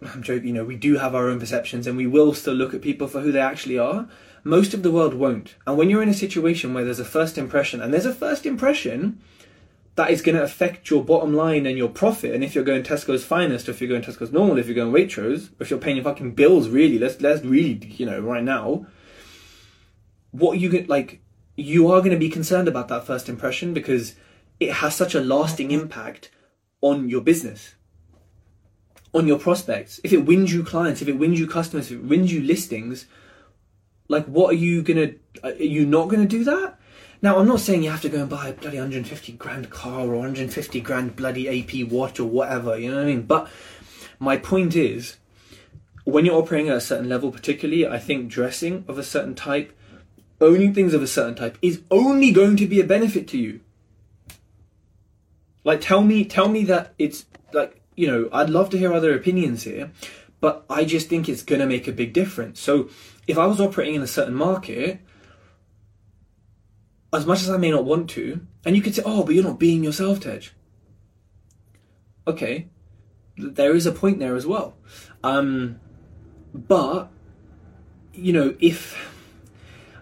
I'm 0.01 0.23
joking, 0.23 0.47
you 0.47 0.53
know, 0.53 0.63
we 0.63 0.77
do 0.77 0.95
have 0.95 1.13
our 1.13 1.27
own 1.27 1.37
perceptions 1.37 1.85
and 1.85 1.97
we 1.97 2.07
will 2.07 2.33
still 2.33 2.53
look 2.53 2.73
at 2.73 2.81
people 2.81 3.09
for 3.09 3.19
who 3.19 3.33
they 3.33 3.41
actually 3.41 3.77
are. 3.77 4.07
Most 4.45 4.73
of 4.73 4.83
the 4.83 4.91
world 4.91 5.15
won't. 5.15 5.55
And 5.67 5.77
when 5.77 5.89
you're 5.89 6.01
in 6.01 6.07
a 6.07 6.13
situation 6.13 6.73
where 6.73 6.85
there's 6.85 6.97
a 6.97 7.03
first 7.03 7.37
impression, 7.37 7.81
and 7.81 7.93
there's 7.93 8.05
a 8.05 8.13
first 8.13 8.45
impression 8.45 9.19
that 9.95 10.09
is 10.09 10.21
going 10.21 10.35
to 10.35 10.43
affect 10.43 10.89
your 10.89 11.03
bottom 11.03 11.33
line 11.33 11.65
and 11.65 11.77
your 11.77 11.89
profit, 11.89 12.33
and 12.33 12.43
if 12.43 12.55
you're 12.55 12.63
going 12.63 12.83
Tesco's 12.83 13.25
finest, 13.25 13.67
or 13.67 13.71
if 13.71 13.81
you're 13.81 13.89
going 13.89 14.01
Tesco's 14.01 14.31
normal, 14.31 14.57
if 14.57 14.67
you're 14.67 14.75
going 14.75 14.93
Waitrose, 14.93 15.49
if 15.59 15.69
you're 15.69 15.79
paying 15.79 15.97
your 15.97 16.05
fucking 16.05 16.33
bills, 16.33 16.69
really, 16.69 16.97
let's 16.97 17.19
let's 17.21 17.43
really, 17.43 17.73
you 17.97 18.05
know, 18.05 18.19
right 18.19 18.43
now, 18.43 18.85
what 20.31 20.59
you 20.59 20.69
get 20.69 20.89
like, 20.89 21.21
you 21.55 21.91
are 21.91 21.99
going 21.99 22.11
to 22.11 22.17
be 22.17 22.29
concerned 22.29 22.67
about 22.67 22.87
that 22.87 23.05
first 23.05 23.27
impression 23.27 23.73
because 23.73 24.15
it 24.59 24.71
has 24.71 24.95
such 24.95 25.13
a 25.13 25.19
lasting 25.21 25.71
impact 25.71 26.31
on 26.81 27.09
your 27.09 27.21
business 27.21 27.75
on 29.13 29.27
your 29.27 29.39
prospects, 29.39 29.99
if 30.03 30.13
it 30.13 30.25
wins 30.25 30.53
you 30.53 30.63
clients, 30.63 31.01
if 31.01 31.07
it 31.07 31.17
wins 31.17 31.39
you 31.39 31.47
customers, 31.47 31.91
if 31.91 31.97
it 31.97 32.03
wins 32.03 32.31
you 32.31 32.41
listings, 32.41 33.07
like 34.07 34.25
what 34.25 34.51
are 34.51 34.57
you 34.57 34.81
gonna? 34.81 35.11
Are 35.43 35.51
you 35.53 35.85
not 35.85 36.09
gonna 36.09 36.25
do 36.25 36.43
that? 36.45 36.79
Now, 37.23 37.37
I'm 37.37 37.47
not 37.47 37.59
saying 37.59 37.83
you 37.83 37.91
have 37.91 38.01
to 38.01 38.09
go 38.09 38.21
and 38.21 38.29
buy 38.29 38.47
a 38.47 38.53
bloody 38.53 38.77
150 38.77 39.33
grand 39.33 39.69
car 39.69 40.01
or 40.01 40.15
150 40.15 40.81
grand 40.81 41.15
bloody 41.15 41.47
AP 41.47 41.87
watch 41.87 42.19
or 42.19 42.25
whatever. 42.25 42.77
You 42.77 42.89
know 42.89 42.97
what 42.97 43.03
I 43.03 43.07
mean? 43.07 43.21
But 43.23 43.47
my 44.19 44.37
point 44.37 44.75
is, 44.75 45.17
when 46.03 46.25
you're 46.25 46.41
operating 46.41 46.69
at 46.69 46.77
a 46.77 46.81
certain 46.81 47.07
level, 47.07 47.31
particularly, 47.31 47.87
I 47.87 47.99
think 47.99 48.27
dressing 48.27 48.85
of 48.87 48.97
a 48.97 49.03
certain 49.03 49.35
type, 49.35 49.77
owning 50.39 50.73
things 50.73 50.95
of 50.95 51.03
a 51.03 51.07
certain 51.07 51.35
type, 51.35 51.59
is 51.61 51.81
only 51.91 52.31
going 52.31 52.57
to 52.57 52.67
be 52.67 52.79
a 52.79 52.85
benefit 52.85 53.27
to 53.29 53.37
you. 53.37 53.59
Like, 55.63 55.81
tell 55.81 56.01
me, 56.01 56.25
tell 56.25 56.49
me 56.49 56.63
that 56.65 56.95
it's 56.97 57.27
like 57.53 57.81
you 57.95 58.07
know. 58.07 58.29
I'd 58.33 58.49
love 58.49 58.71
to 58.71 58.79
hear 58.79 58.93
other 58.93 59.13
opinions 59.13 59.63
here, 59.63 59.91
but 60.39 60.65
I 60.71 60.85
just 60.85 61.07
think 61.07 61.29
it's 61.29 61.43
gonna 61.43 61.67
make 61.67 61.87
a 61.87 61.91
big 61.91 62.13
difference. 62.13 62.59
So, 62.59 62.89
if 63.27 63.37
I 63.37 63.45
was 63.45 63.61
operating 63.61 63.93
in 63.93 64.01
a 64.01 64.07
certain 64.07 64.33
market, 64.33 64.99
as 67.13 67.25
much 67.25 67.41
as 67.41 67.49
I 67.49 67.57
may 67.57 67.71
not 67.71 67.85
want 67.85 68.09
to, 68.11 68.41
and 68.65 68.75
you 68.75 68.81
could 68.81 68.95
say, 68.95 69.03
"Oh, 69.05 69.23
but 69.23 69.35
you're 69.35 69.43
not 69.43 69.59
being 69.59 69.83
yourself, 69.83 70.19
Tej." 70.19 70.49
Okay, 72.27 72.69
there 73.37 73.75
is 73.75 73.85
a 73.85 73.91
point 73.91 74.19
there 74.19 74.35
as 74.35 74.45
well, 74.45 74.75
um, 75.23 75.79
but 76.53 77.11
you 78.13 78.33
know, 78.33 78.55
if 78.59 78.95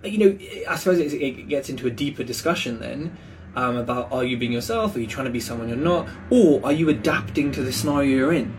you 0.04 0.18
know, 0.18 0.38
I 0.68 0.76
suppose 0.76 1.00
it, 1.00 1.48
gets 1.48 1.70
into 1.70 1.88
a 1.88 1.92
deeper 1.92 2.24
discussion 2.24 2.80
then 2.80 3.18
um, 3.56 3.78
about 3.78 4.12
are 4.12 4.24
you 4.24 4.38
being 4.38 4.52
yourself, 4.52 4.96
are 4.96 5.00
you 5.00 5.08
trying 5.08 5.26
to 5.26 5.32
be 5.32 5.40
someone 5.40 5.68
you're 5.68 5.78
not, 5.78 6.08
or 6.30 6.64
are 6.66 6.72
you 6.72 6.90
adapting 6.90 7.52
to 7.54 7.64
the 7.64 7.72
scenario 7.72 8.18
you're 8.18 8.34
in? 8.34 8.56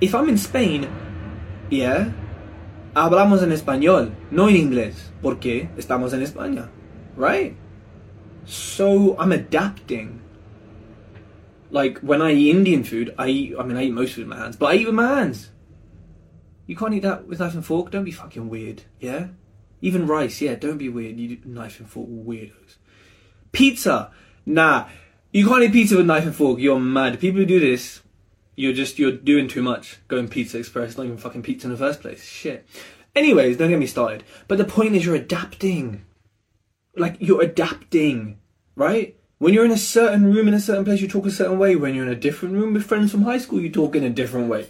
If 0.00 0.14
I'm 0.14 0.28
in 0.28 0.38
Spain, 0.38 0.90
yeah, 1.70 2.12
hablamos 2.94 3.42
en 3.42 3.50
español, 3.50 4.14
no 4.30 4.48
en 4.48 4.56
inglés, 4.56 4.94
porque 5.22 5.68
estamos 5.76 6.12
en 6.12 6.22
España, 6.22 6.68
right? 7.16 7.56
So 8.46 9.16
I'm 9.18 9.32
adapting. 9.32 10.20
Like 11.70 11.98
when 12.00 12.22
I 12.22 12.32
eat 12.32 12.50
Indian 12.50 12.84
food, 12.84 13.14
I 13.18 13.28
eat, 13.28 13.54
I 13.58 13.64
mean, 13.64 13.76
I 13.76 13.84
eat 13.84 13.92
most 13.92 14.14
food 14.14 14.28
with 14.28 14.36
my 14.36 14.42
hands, 14.42 14.56
but 14.56 14.66
I 14.66 14.74
eat 14.76 14.86
with 14.86 14.94
my 14.94 15.18
hands. 15.18 15.50
You 16.66 16.76
can't 16.76 16.94
eat 16.94 17.02
that 17.02 17.26
with 17.26 17.40
knife 17.40 17.54
and 17.54 17.64
fork. 17.64 17.90
Don't 17.90 18.04
be 18.04 18.10
fucking 18.10 18.48
weird, 18.48 18.84
yeah. 19.00 19.28
Even 19.80 20.06
rice, 20.06 20.40
yeah. 20.40 20.54
Don't 20.54 20.78
be 20.78 20.88
weird. 20.88 21.18
You 21.18 21.38
knife 21.44 21.78
and 21.78 21.88
fork 21.88 22.08
weirdos. 22.08 22.76
Pizza, 23.52 24.12
nah. 24.46 24.88
You 25.30 25.46
can't 25.46 25.64
eat 25.64 25.72
pizza 25.72 25.96
with 25.96 26.06
knife 26.06 26.24
and 26.24 26.34
fork. 26.34 26.58
You're 26.60 26.80
mad. 26.80 27.20
People 27.20 27.40
who 27.40 27.46
do 27.46 27.60
this, 27.60 28.00
you're 28.56 28.72
just 28.72 28.98
you're 28.98 29.12
doing 29.12 29.48
too 29.48 29.62
much. 29.62 29.98
Going 30.08 30.28
Pizza 30.28 30.58
Express, 30.58 30.96
not 30.96 31.06
even 31.06 31.18
fucking 31.18 31.42
pizza 31.42 31.66
in 31.66 31.72
the 31.72 31.78
first 31.78 32.00
place. 32.00 32.24
Shit. 32.24 32.66
Anyways, 33.14 33.56
don't 33.56 33.70
get 33.70 33.78
me 33.78 33.86
started. 33.86 34.24
But 34.48 34.58
the 34.58 34.64
point 34.64 34.94
is, 34.94 35.04
you're 35.04 35.14
adapting. 35.14 36.04
Like 36.96 37.16
you're 37.20 37.42
adapting, 37.42 38.38
right? 38.76 39.16
When 39.38 39.52
you're 39.52 39.64
in 39.64 39.70
a 39.70 39.78
certain 39.78 40.32
room 40.32 40.48
in 40.48 40.54
a 40.54 40.60
certain 40.60 40.84
place, 40.84 41.00
you 41.00 41.08
talk 41.08 41.26
a 41.26 41.30
certain 41.30 41.58
way. 41.58 41.76
When 41.76 41.94
you're 41.94 42.06
in 42.06 42.12
a 42.12 42.16
different 42.16 42.54
room 42.54 42.74
with 42.74 42.86
friends 42.86 43.10
from 43.10 43.22
high 43.22 43.38
school, 43.38 43.60
you 43.60 43.70
talk 43.70 43.96
in 43.96 44.04
a 44.04 44.10
different 44.10 44.48
way. 44.48 44.68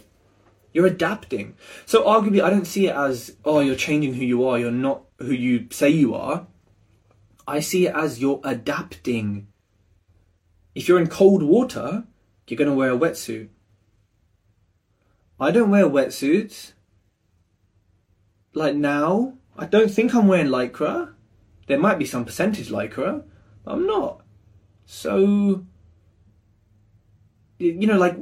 You're 0.73 0.87
adapting. 0.87 1.55
So 1.85 2.03
arguably, 2.03 2.43
I 2.43 2.49
don't 2.49 2.65
see 2.67 2.87
it 2.87 2.95
as 2.95 3.37
oh, 3.45 3.61
you're 3.61 3.75
changing 3.75 4.15
who 4.15 4.25
you 4.25 4.45
are. 4.47 4.59
You're 4.59 4.71
not 4.71 5.03
who 5.19 5.31
you 5.31 5.67
say 5.71 5.89
you 5.89 6.13
are. 6.15 6.47
I 7.47 7.59
see 7.59 7.87
it 7.87 7.95
as 7.95 8.19
you're 8.19 8.41
adapting. 8.43 9.47
If 10.73 10.87
you're 10.87 10.99
in 10.99 11.07
cold 11.07 11.43
water, 11.43 12.05
you're 12.47 12.57
going 12.57 12.69
to 12.69 12.75
wear 12.75 12.91
a 12.91 12.97
wetsuit. 12.97 13.49
I 15.39 15.51
don't 15.51 15.69
wear 15.69 15.85
wetsuits. 15.85 16.73
Like 18.53 18.75
now, 18.75 19.37
I 19.57 19.65
don't 19.65 19.91
think 19.91 20.13
I'm 20.13 20.27
wearing 20.27 20.47
lycra. 20.47 21.14
There 21.67 21.79
might 21.79 21.99
be 21.99 22.05
some 22.05 22.25
percentage 22.25 22.69
lycra, 22.69 23.23
but 23.63 23.71
I'm 23.71 23.87
not. 23.87 24.21
So, 24.85 25.65
you 27.57 27.87
know, 27.87 27.97
like 27.97 28.17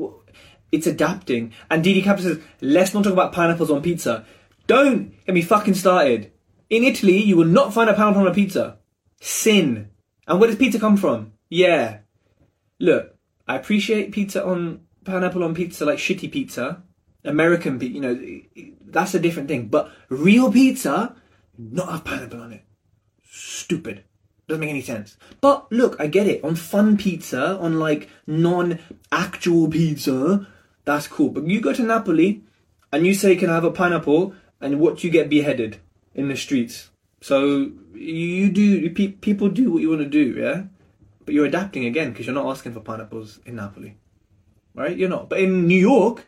it's 0.72 0.88
adapting. 0.88 1.54
And 1.70 1.84
Didi 1.84 2.02
Kappa 2.02 2.22
says, 2.22 2.40
let's 2.62 2.94
not 2.94 3.04
talk 3.04 3.14
about 3.14 3.34
pineapples 3.34 3.70
on 3.70 3.82
pizza. 3.82 4.26
Don't 4.66 5.14
get 5.26 5.36
me 5.36 5.42
fucking 5.42 5.74
started. 5.76 6.32
In 6.70 6.84
Italy, 6.84 7.18
you 7.18 7.38
will 7.38 7.46
not 7.46 7.74
find 7.74 7.90
a 7.90 7.94
pineapple 7.94 8.22
on 8.22 8.28
a 8.28 8.34
pizza. 8.34 8.80
Sin. 9.22 9.90
And 10.26 10.40
where 10.40 10.50
does 10.50 10.58
pizza 10.58 10.80
come 10.80 10.98
from? 10.98 11.34
Yeah. 11.50 12.00
Look, 12.80 13.16
I 13.48 13.58
appreciate 13.58 14.14
pizza 14.14 14.44
on 14.46 14.82
pineapple 15.04 15.44
on 15.44 15.54
pizza, 15.54 15.86
like 15.86 16.00
shitty 16.00 16.32
pizza. 16.32 16.84
American 17.26 17.78
pizza, 17.78 17.94
you 17.94 18.02
know, 18.02 18.74
that's 18.86 19.14
a 19.14 19.20
different 19.20 19.50
thing. 19.50 19.68
But 19.68 19.92
real 20.10 20.52
pizza, 20.52 21.16
not 21.58 21.92
have 21.92 22.06
pineapple 22.06 22.42
on 22.42 22.54
it. 22.54 22.64
Stupid. 23.36 24.04
Doesn't 24.48 24.60
make 24.60 24.70
any 24.70 24.84
sense. 24.84 25.18
But 25.42 25.72
look, 25.72 25.96
I 26.00 26.06
get 26.06 26.28
it. 26.28 26.44
On 26.44 26.54
fun 26.54 26.98
pizza, 26.98 27.58
on 27.58 27.80
like 27.80 28.08
non 28.28 28.78
actual 29.12 29.68
pizza, 29.68 30.48
that's 30.86 31.08
cool. 31.08 31.30
But 31.30 31.48
you 31.48 31.60
go 31.60 31.74
to 31.74 31.82
Napoli 31.82 32.44
and 32.92 33.08
you 33.08 33.16
say, 33.16 33.36
Can 33.36 33.50
I 33.50 33.56
have 33.56 33.64
a 33.64 33.72
pineapple? 33.72 34.36
And 34.62 34.80
what 34.80 35.04
you 35.04 35.10
get 35.10 35.30
beheaded 35.30 35.80
in 36.14 36.28
the 36.28 36.38
streets. 36.38 36.92
So 37.22 37.72
you 37.96 38.52
do, 38.52 38.92
people 38.92 39.50
do 39.50 39.72
what 39.72 39.82
you 39.82 39.90
want 39.90 40.02
to 40.02 40.08
do, 40.08 40.40
yeah? 40.40 40.66
But 41.26 41.34
you're 41.34 41.48
adapting 41.48 41.86
again 41.86 42.12
because 42.12 42.28
you're 42.28 42.36
not 42.36 42.50
asking 42.52 42.74
for 42.74 42.82
pineapples 42.82 43.40
in 43.48 43.56
Napoli. 43.56 43.98
Right? 44.76 44.96
You're 44.96 45.10
not. 45.10 45.28
But 45.28 45.40
in 45.40 45.66
New 45.68 45.80
York, 45.80 46.28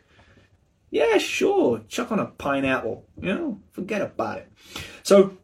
yeah, 0.90 1.18
sure, 1.18 1.82
chuck 1.86 2.10
on 2.10 2.18
a 2.18 2.26
pineapple. 2.26 3.04
You 3.20 3.34
know, 3.34 3.60
forget 3.70 4.02
about 4.02 4.38
it. 4.38 4.52
So 5.04 5.38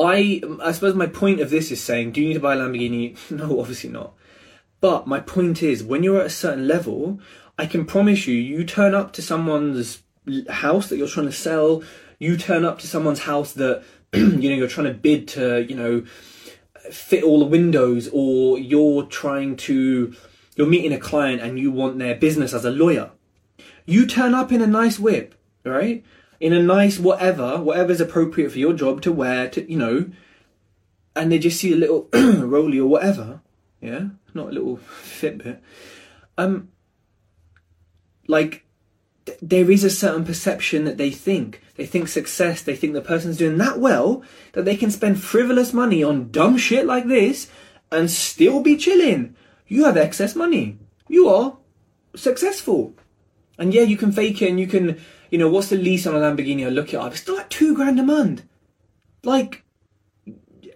I, 0.00 0.42
I 0.62 0.72
suppose 0.72 0.94
my 0.94 1.06
point 1.06 1.40
of 1.40 1.50
this 1.50 1.70
is 1.70 1.82
saying, 1.82 2.12
do 2.12 2.20
you 2.20 2.28
need 2.28 2.34
to 2.34 2.40
buy 2.40 2.54
a 2.54 2.58
Lamborghini? 2.58 3.16
No, 3.30 3.60
obviously 3.60 3.90
not. 3.90 4.14
But 4.80 5.06
my 5.06 5.20
point 5.20 5.62
is, 5.62 5.82
when 5.82 6.02
you're 6.02 6.20
at 6.20 6.26
a 6.26 6.30
certain 6.30 6.66
level, 6.66 7.20
I 7.58 7.66
can 7.66 7.84
promise 7.84 8.26
you, 8.26 8.34
you 8.34 8.64
turn 8.64 8.94
up 8.94 9.12
to 9.14 9.22
someone's 9.22 10.02
house 10.48 10.88
that 10.88 10.96
you're 10.96 11.08
trying 11.08 11.26
to 11.26 11.32
sell, 11.32 11.82
you 12.18 12.36
turn 12.36 12.64
up 12.64 12.78
to 12.80 12.86
someone's 12.86 13.20
house 13.20 13.52
that, 13.54 13.82
you 14.12 14.50
know, 14.50 14.56
you're 14.56 14.68
trying 14.68 14.86
to 14.86 14.94
bid 14.94 15.28
to, 15.28 15.66
you 15.68 15.74
know, 15.74 16.04
fit 16.90 17.22
all 17.22 17.38
the 17.38 17.44
windows, 17.44 18.08
or 18.12 18.58
you're 18.58 19.04
trying 19.04 19.56
to, 19.56 20.14
you're 20.56 20.66
meeting 20.66 20.92
a 20.92 20.98
client 20.98 21.42
and 21.42 21.58
you 21.58 21.70
want 21.70 21.98
their 21.98 22.14
business 22.14 22.54
as 22.54 22.64
a 22.64 22.70
lawyer. 22.70 23.10
You 23.84 24.06
turn 24.06 24.34
up 24.34 24.52
in 24.52 24.62
a 24.62 24.66
nice 24.66 24.98
whip, 24.98 25.34
right? 25.64 26.04
In 26.40 26.52
a 26.52 26.62
nice 26.62 26.98
whatever, 26.98 27.60
whatever's 27.60 28.00
appropriate 28.00 28.50
for 28.50 28.58
your 28.58 28.72
job 28.72 29.02
to 29.02 29.12
wear, 29.12 29.48
to, 29.50 29.70
you 29.70 29.76
know, 29.76 30.10
and 31.14 31.30
they 31.30 31.38
just 31.38 31.60
see 31.60 31.72
a 31.72 31.76
little 31.76 32.08
rolly 32.14 32.80
or 32.80 32.88
whatever, 32.88 33.42
yeah, 33.80 34.08
not 34.34 34.48
a 34.48 34.52
little 34.52 34.78
Fitbit. 34.78 35.58
Um, 36.38 36.70
like 38.26 38.64
th- 39.26 39.38
there 39.42 39.70
is 39.70 39.84
a 39.84 39.90
certain 39.90 40.24
perception 40.24 40.84
that 40.84 40.96
they 40.96 41.10
think. 41.10 41.62
They 41.76 41.86
think 41.86 42.08
success, 42.08 42.62
they 42.62 42.76
think 42.76 42.94
the 42.94 43.02
person's 43.02 43.36
doing 43.36 43.58
that 43.58 43.78
well 43.78 44.22
that 44.52 44.64
they 44.64 44.76
can 44.76 44.90
spend 44.90 45.22
frivolous 45.22 45.72
money 45.72 46.02
on 46.02 46.30
dumb 46.30 46.56
shit 46.56 46.86
like 46.86 47.06
this 47.06 47.48
and 47.92 48.10
still 48.10 48.62
be 48.62 48.76
chilling. 48.76 49.36
You 49.66 49.84
have 49.84 49.96
excess 49.96 50.34
money. 50.34 50.78
You 51.08 51.28
are 51.28 51.56
successful. 52.14 52.94
And 53.60 53.74
yeah, 53.74 53.82
you 53.82 53.98
can 53.98 54.10
fake 54.10 54.40
it 54.40 54.48
and 54.48 54.58
you 54.58 54.66
can, 54.66 54.98
you 55.28 55.36
know, 55.36 55.50
what's 55.50 55.68
the 55.68 55.76
lease 55.76 56.06
on 56.06 56.14
a 56.14 56.18
Lamborghini? 56.18 56.64
I 56.64 56.70
look 56.70 56.94
it 56.94 56.96
up. 56.96 57.12
It's 57.12 57.20
still 57.20 57.36
like 57.36 57.50
two 57.50 57.74
grand 57.74 58.00
a 58.00 58.02
month. 58.02 58.42
Like, 59.22 59.64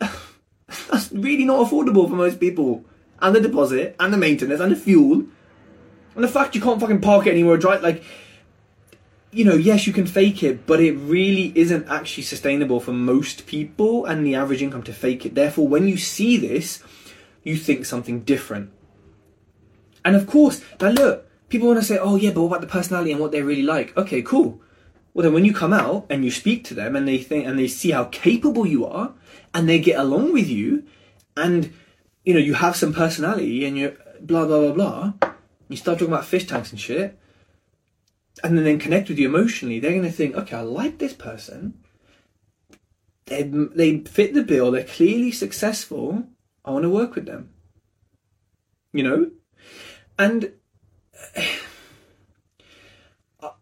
that's 0.90 1.10
really 1.10 1.46
not 1.46 1.66
affordable 1.66 2.06
for 2.06 2.14
most 2.14 2.38
people. 2.38 2.84
And 3.22 3.34
the 3.34 3.40
deposit, 3.40 3.96
and 3.98 4.12
the 4.12 4.18
maintenance, 4.18 4.60
and 4.60 4.70
the 4.70 4.76
fuel. 4.76 5.24
And 6.14 6.22
the 6.22 6.28
fact 6.28 6.54
you 6.54 6.60
can't 6.60 6.78
fucking 6.78 7.00
park 7.00 7.26
it 7.26 7.30
anywhere, 7.30 7.56
drive 7.56 7.82
like, 7.82 8.04
you 9.30 9.46
know, 9.46 9.54
yes, 9.54 9.86
you 9.86 9.94
can 9.94 10.06
fake 10.06 10.42
it, 10.42 10.66
but 10.66 10.78
it 10.78 10.92
really 10.92 11.56
isn't 11.56 11.88
actually 11.88 12.24
sustainable 12.24 12.80
for 12.80 12.92
most 12.92 13.46
people 13.46 14.04
and 14.04 14.26
the 14.26 14.34
average 14.34 14.60
income 14.60 14.82
to 14.82 14.92
fake 14.92 15.24
it. 15.24 15.34
Therefore, 15.34 15.66
when 15.66 15.88
you 15.88 15.96
see 15.96 16.36
this, 16.36 16.82
you 17.42 17.56
think 17.56 17.86
something 17.86 18.20
different. 18.20 18.70
And 20.04 20.14
of 20.14 20.26
course, 20.26 20.62
now 20.80 20.90
look, 20.90 21.26
people 21.54 21.68
want 21.68 21.80
to 21.80 21.86
say, 21.86 21.98
oh 21.98 22.16
yeah, 22.16 22.30
but 22.30 22.42
what 22.42 22.48
about 22.48 22.60
the 22.60 22.66
personality 22.66 23.12
and 23.12 23.20
what 23.20 23.32
they 23.32 23.42
really 23.42 23.62
like? 23.62 23.96
Okay, 23.96 24.22
cool. 24.22 24.60
Well, 25.12 25.22
then 25.22 25.32
when 25.32 25.44
you 25.44 25.54
come 25.54 25.72
out 25.72 26.06
and 26.10 26.24
you 26.24 26.30
speak 26.30 26.64
to 26.64 26.74
them 26.74 26.96
and 26.96 27.06
they 27.06 27.18
think 27.18 27.46
and 27.46 27.58
they 27.58 27.68
see 27.68 27.92
how 27.92 28.04
capable 28.06 28.66
you 28.66 28.84
are 28.84 29.14
and 29.54 29.68
they 29.68 29.78
get 29.78 30.00
along 30.00 30.32
with 30.32 30.48
you 30.48 30.84
and 31.36 31.72
you 32.24 32.34
know 32.34 32.40
you 32.40 32.54
have 32.54 32.74
some 32.74 32.92
personality 32.92 33.64
and 33.64 33.78
you're 33.78 33.94
blah 34.20 34.46
blah 34.46 34.72
blah 34.72 34.72
blah 34.72 35.32
you 35.68 35.76
start 35.76 35.98
talking 35.98 36.12
about 36.12 36.26
fish 36.26 36.46
tanks 36.46 36.70
and 36.70 36.80
shit, 36.80 37.18
and 38.42 38.56
then, 38.56 38.64
then 38.64 38.78
connect 38.78 39.08
with 39.08 39.18
you 39.18 39.28
emotionally, 39.28 39.80
they're 39.80 39.92
going 39.92 40.02
to 40.02 40.10
think, 40.10 40.34
okay, 40.34 40.56
I 40.56 40.60
like 40.60 40.98
this 40.98 41.14
person. 41.14 41.74
They 43.26 43.42
they 43.42 44.00
fit 44.00 44.34
the 44.34 44.42
bill. 44.42 44.70
They're 44.70 44.84
clearly 44.84 45.32
successful. 45.32 46.24
I 46.64 46.70
want 46.72 46.82
to 46.82 46.90
work 46.90 47.14
with 47.14 47.24
them. 47.24 47.50
You 48.92 49.02
know, 49.02 49.30
and 50.18 50.52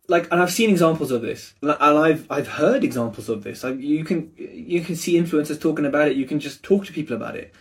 like, 0.09 0.31
and 0.33 0.43
I've 0.43 0.53
seen 0.53 0.71
examples 0.71 1.11
of 1.11 1.23
this, 1.23 1.55
and 1.63 1.73
I've 1.73 2.27
I've 2.31 2.49
heard 2.49 2.85
examples 2.85 3.29
of 3.29 3.45
this. 3.45 3.65
Like, 3.65 3.79
you 3.79 4.05
can 4.05 4.33
you 4.37 4.81
can 4.81 4.97
see 4.97 5.15
influencers 5.15 5.61
talking 5.61 5.87
about 5.87 6.09
it. 6.09 6.17
You 6.17 6.27
can 6.27 6.41
just 6.41 6.63
talk 6.63 6.87
to 6.87 6.93
people 6.93 7.17
about 7.17 7.37
it 7.37 7.55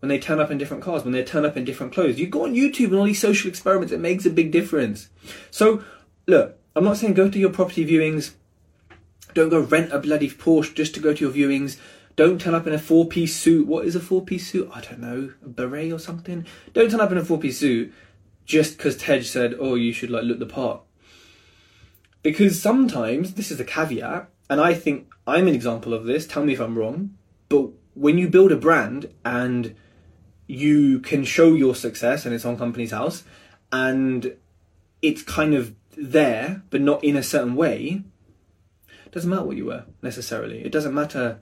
when 0.00 0.08
they 0.08 0.18
turn 0.18 0.40
up 0.40 0.50
in 0.50 0.58
different 0.58 0.82
cars, 0.82 1.04
when 1.04 1.12
they 1.12 1.22
turn 1.22 1.44
up 1.44 1.56
in 1.56 1.64
different 1.64 1.92
clothes. 1.92 2.18
You 2.18 2.26
go 2.26 2.42
on 2.42 2.54
YouTube 2.54 2.86
and 2.86 2.96
all 2.96 3.04
these 3.04 3.20
social 3.20 3.48
experiments, 3.48 3.92
it 3.92 4.00
makes 4.00 4.26
a 4.26 4.30
big 4.30 4.50
difference. 4.50 5.10
So, 5.52 5.84
look, 6.26 6.58
I'm 6.74 6.82
not 6.82 6.96
saying 6.96 7.14
go 7.14 7.30
to 7.30 7.38
your 7.38 7.50
property 7.50 7.86
viewings, 7.86 8.32
don't 9.34 9.48
go 9.48 9.60
rent 9.60 9.92
a 9.92 10.00
bloody 10.00 10.28
Porsche 10.28 10.74
just 10.74 10.94
to 10.94 11.00
go 11.00 11.14
to 11.14 11.24
your 11.24 11.32
viewings. 11.32 11.78
Don't 12.16 12.40
turn 12.40 12.54
up 12.54 12.66
in 12.66 12.74
a 12.74 12.78
four 12.78 13.06
piece 13.06 13.36
suit. 13.36 13.66
What 13.66 13.86
is 13.86 13.94
a 13.94 14.00
four 14.00 14.24
piece 14.24 14.50
suit? 14.50 14.68
I 14.74 14.80
don't 14.80 15.00
know, 15.00 15.32
a 15.44 15.48
beret 15.48 15.92
or 15.92 15.98
something. 15.98 16.46
Don't 16.72 16.90
turn 16.90 17.00
up 17.00 17.12
in 17.12 17.18
a 17.18 17.24
four 17.24 17.38
piece 17.38 17.58
suit 17.58 17.92
just 18.44 18.76
because 18.76 18.96
Tej 18.96 19.22
said, 19.22 19.54
"Oh, 19.58 19.76
you 19.76 19.92
should 19.92 20.10
like 20.10 20.24
look 20.24 20.38
the 20.38 20.46
part." 20.46 20.82
Because 22.22 22.60
sometimes 22.60 23.34
this 23.34 23.50
is 23.50 23.58
a 23.60 23.64
caveat, 23.64 24.28
and 24.48 24.60
I 24.60 24.74
think 24.74 25.08
I'm 25.26 25.48
an 25.48 25.54
example 25.54 25.94
of 25.94 26.04
this. 26.04 26.26
Tell 26.26 26.44
me 26.44 26.52
if 26.52 26.60
I'm 26.60 26.78
wrong, 26.78 27.16
but 27.48 27.70
when 27.94 28.18
you 28.18 28.28
build 28.28 28.52
a 28.52 28.56
brand 28.56 29.12
and 29.24 29.74
you 30.46 30.98
can 31.00 31.24
show 31.24 31.54
your 31.54 31.74
success 31.74 32.24
and 32.24 32.34
it's 32.34 32.44
on 32.44 32.56
Companies 32.58 32.90
House 32.90 33.24
and 33.70 34.36
it's 35.00 35.22
kind 35.22 35.54
of 35.54 35.74
there 35.96 36.62
but 36.70 36.80
not 36.80 37.02
in 37.04 37.16
a 37.16 37.22
certain 37.22 37.54
way 37.54 38.02
it 39.06 39.12
doesn't 39.12 39.28
matter 39.28 39.44
what 39.44 39.56
you 39.56 39.66
wear 39.66 39.84
necessarily 40.00 40.64
it 40.64 40.72
doesn't 40.72 40.94
matter 40.94 41.38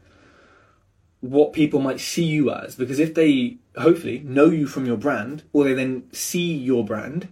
what 1.20 1.52
people 1.52 1.80
might 1.80 2.00
see 2.00 2.24
you 2.24 2.50
as 2.50 2.74
because 2.74 2.98
if 2.98 3.14
they 3.14 3.58
hopefully 3.76 4.20
know 4.20 4.46
you 4.46 4.66
from 4.66 4.86
your 4.86 4.96
brand 4.96 5.42
or 5.52 5.64
they 5.64 5.74
then 5.74 6.02
see 6.12 6.52
your 6.52 6.84
brand 6.84 7.28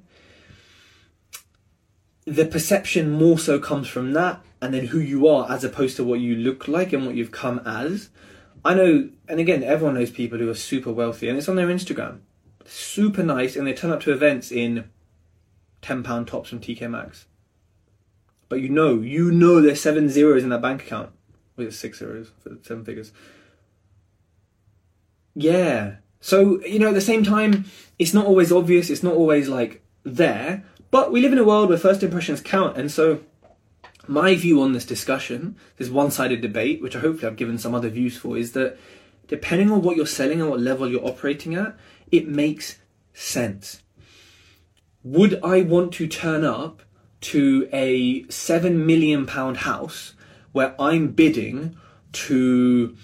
the 2.34 2.46
perception 2.46 3.10
more 3.10 3.38
so 3.38 3.58
comes 3.58 3.88
from 3.88 4.12
that 4.12 4.42
and 4.60 4.74
then 4.74 4.86
who 4.86 4.98
you 4.98 5.28
are 5.28 5.50
as 5.50 5.64
opposed 5.64 5.96
to 5.96 6.04
what 6.04 6.20
you 6.20 6.34
look 6.34 6.68
like 6.68 6.92
and 6.92 7.06
what 7.06 7.14
you've 7.14 7.30
come 7.30 7.60
as 7.64 8.10
I 8.64 8.74
know, 8.74 9.08
and 9.28 9.40
again, 9.40 9.62
everyone 9.62 9.94
knows 9.94 10.10
people 10.10 10.38
who 10.38 10.50
are 10.50 10.54
super 10.54 10.92
wealthy, 10.92 11.28
and 11.28 11.38
it's 11.38 11.48
on 11.48 11.56
their 11.56 11.68
Instagram. 11.68 12.20
Super 12.64 13.22
nice, 13.22 13.56
and 13.56 13.66
they 13.66 13.72
turn 13.72 13.90
up 13.90 14.00
to 14.02 14.12
events 14.12 14.50
in 14.50 14.90
£10 15.82 16.26
tops 16.26 16.50
from 16.50 16.60
TK 16.60 16.90
Maxx. 16.90 17.26
But 18.48 18.60
you 18.60 18.68
know, 18.68 19.00
you 19.00 19.30
know 19.30 19.60
there's 19.60 19.80
seven 19.80 20.08
zeros 20.08 20.42
in 20.42 20.48
that 20.50 20.62
bank 20.62 20.82
account. 20.82 21.12
It's 21.56 21.76
six 21.76 21.98
zeros 21.98 22.30
for 22.40 22.58
seven 22.62 22.84
figures. 22.84 23.12
Yeah. 25.34 25.96
So, 26.20 26.62
you 26.64 26.78
know, 26.78 26.88
at 26.88 26.94
the 26.94 27.00
same 27.00 27.22
time, 27.22 27.66
it's 27.98 28.14
not 28.14 28.26
always 28.26 28.50
obvious, 28.50 28.90
it's 28.90 29.02
not 29.02 29.14
always 29.14 29.48
like 29.48 29.82
there, 30.02 30.64
but 30.90 31.12
we 31.12 31.20
live 31.20 31.32
in 31.32 31.38
a 31.38 31.44
world 31.44 31.68
where 31.68 31.78
first 31.78 32.02
impressions 32.02 32.40
count, 32.40 32.76
and 32.76 32.90
so 32.90 33.20
my 34.08 34.34
view 34.34 34.62
on 34.62 34.72
this 34.72 34.86
discussion, 34.86 35.56
this 35.76 35.90
one 35.90 36.10
sided 36.10 36.40
debate, 36.40 36.80
which 36.80 36.96
I 36.96 37.00
hopefully 37.00 37.30
I've 37.30 37.36
given 37.36 37.58
some 37.58 37.74
other 37.74 37.90
views 37.90 38.16
for, 38.16 38.36
is 38.36 38.52
that 38.52 38.78
depending 39.28 39.70
on 39.70 39.82
what 39.82 39.96
you're 39.96 40.06
selling 40.06 40.40
and 40.40 40.50
what 40.50 40.60
level 40.60 40.88
you're 40.88 41.06
operating 41.06 41.54
at, 41.54 41.76
it 42.10 42.26
makes 42.26 42.78
sense. 43.12 43.82
Would 45.04 45.42
I 45.44 45.60
want 45.62 45.92
to 45.94 46.06
turn 46.06 46.44
up 46.44 46.82
to 47.20 47.68
a 47.72 48.26
seven 48.30 48.86
million 48.86 49.26
pound 49.26 49.58
house 49.58 50.14
where 50.52 50.74
I'm 50.80 51.08
bidding 51.08 51.76
to, 52.12 52.96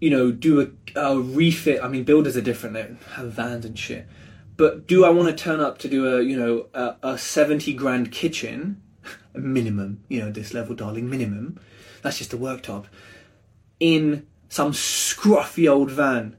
you 0.00 0.10
know, 0.10 0.32
do 0.32 0.60
a, 0.60 0.98
a 0.98 1.20
refit? 1.20 1.80
I 1.82 1.88
mean, 1.88 2.04
builders 2.04 2.36
are 2.36 2.42
different; 2.42 2.74
they 2.74 2.96
have 3.14 3.32
vans 3.32 3.64
and 3.66 3.78
shit. 3.78 4.08
But 4.56 4.86
do 4.86 5.04
I 5.04 5.10
want 5.10 5.28
to 5.28 5.34
turn 5.34 5.60
up 5.60 5.78
to 5.78 5.88
do 5.88 6.16
a, 6.16 6.22
you 6.22 6.38
know, 6.38 6.66
a, 6.74 6.96
a 7.02 7.18
seventy 7.18 7.74
grand 7.74 8.12
kitchen? 8.12 8.82
minimum, 9.34 10.02
you 10.08 10.20
know, 10.20 10.30
this 10.30 10.54
level, 10.54 10.74
darling, 10.74 11.08
minimum. 11.08 11.58
That's 12.02 12.18
just 12.18 12.32
a 12.32 12.38
worktop. 12.38 12.86
In 13.80 14.26
some 14.48 14.72
scruffy 14.72 15.70
old 15.70 15.90
van. 15.90 16.36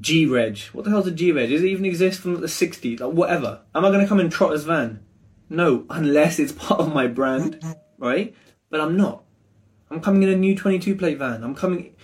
G 0.00 0.26
Reg. 0.26 0.58
What 0.72 0.84
the 0.84 0.90
hell's 0.90 1.06
a 1.06 1.12
G 1.12 1.30
Reg? 1.30 1.50
Does 1.50 1.62
it 1.62 1.68
even 1.68 1.84
exist 1.84 2.20
from 2.20 2.40
the 2.40 2.48
60s? 2.48 2.98
Like, 2.98 3.12
whatever. 3.12 3.60
Am 3.74 3.84
I 3.84 3.90
going 3.90 4.00
to 4.00 4.08
come 4.08 4.18
in 4.18 4.30
Trotter's 4.30 4.64
van? 4.64 5.00
No, 5.48 5.84
unless 5.90 6.38
it's 6.38 6.52
part 6.56 6.80
of 6.80 6.92
my 6.92 7.06
brand, 7.06 7.62
right? 7.98 8.34
But 8.68 8.80
I'm 8.80 8.96
not. 8.96 9.22
I'm 9.90 10.00
coming 10.00 10.24
in 10.24 10.30
a 10.30 10.36
new 10.36 10.56
22 10.56 10.96
plate 10.96 11.18
van. 11.18 11.44
I'm 11.44 11.54
coming, 11.54 11.94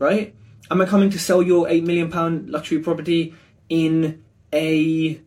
right? 0.00 0.34
Am 0.70 0.80
I 0.80 0.86
coming 0.86 1.10
to 1.10 1.18
sell 1.18 1.40
your 1.40 1.66
£8 1.66 1.84
million 1.84 2.50
luxury 2.50 2.80
property 2.80 3.34
in 3.68 4.24
a, 4.52 5.20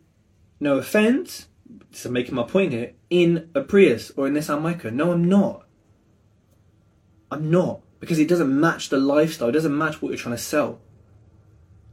no 0.60 0.78
offence, 0.78 1.48
so 1.90 2.10
making 2.10 2.34
my 2.34 2.42
point 2.42 2.72
here, 2.72 2.92
in 3.10 3.50
a 3.54 3.60
Prius 3.60 4.10
or 4.16 4.26
in 4.26 4.34
Nissan 4.34 4.62
Micra. 4.62 4.92
No, 4.92 5.12
I'm 5.12 5.28
not. 5.28 5.66
I'm 7.30 7.50
not. 7.50 7.80
Because 8.00 8.18
it 8.18 8.28
doesn't 8.28 8.60
match 8.60 8.88
the 8.88 8.98
lifestyle, 8.98 9.48
it 9.48 9.52
doesn't 9.52 9.76
match 9.76 10.00
what 10.00 10.08
you're 10.08 10.18
trying 10.18 10.34
to 10.34 10.42
sell. 10.42 10.80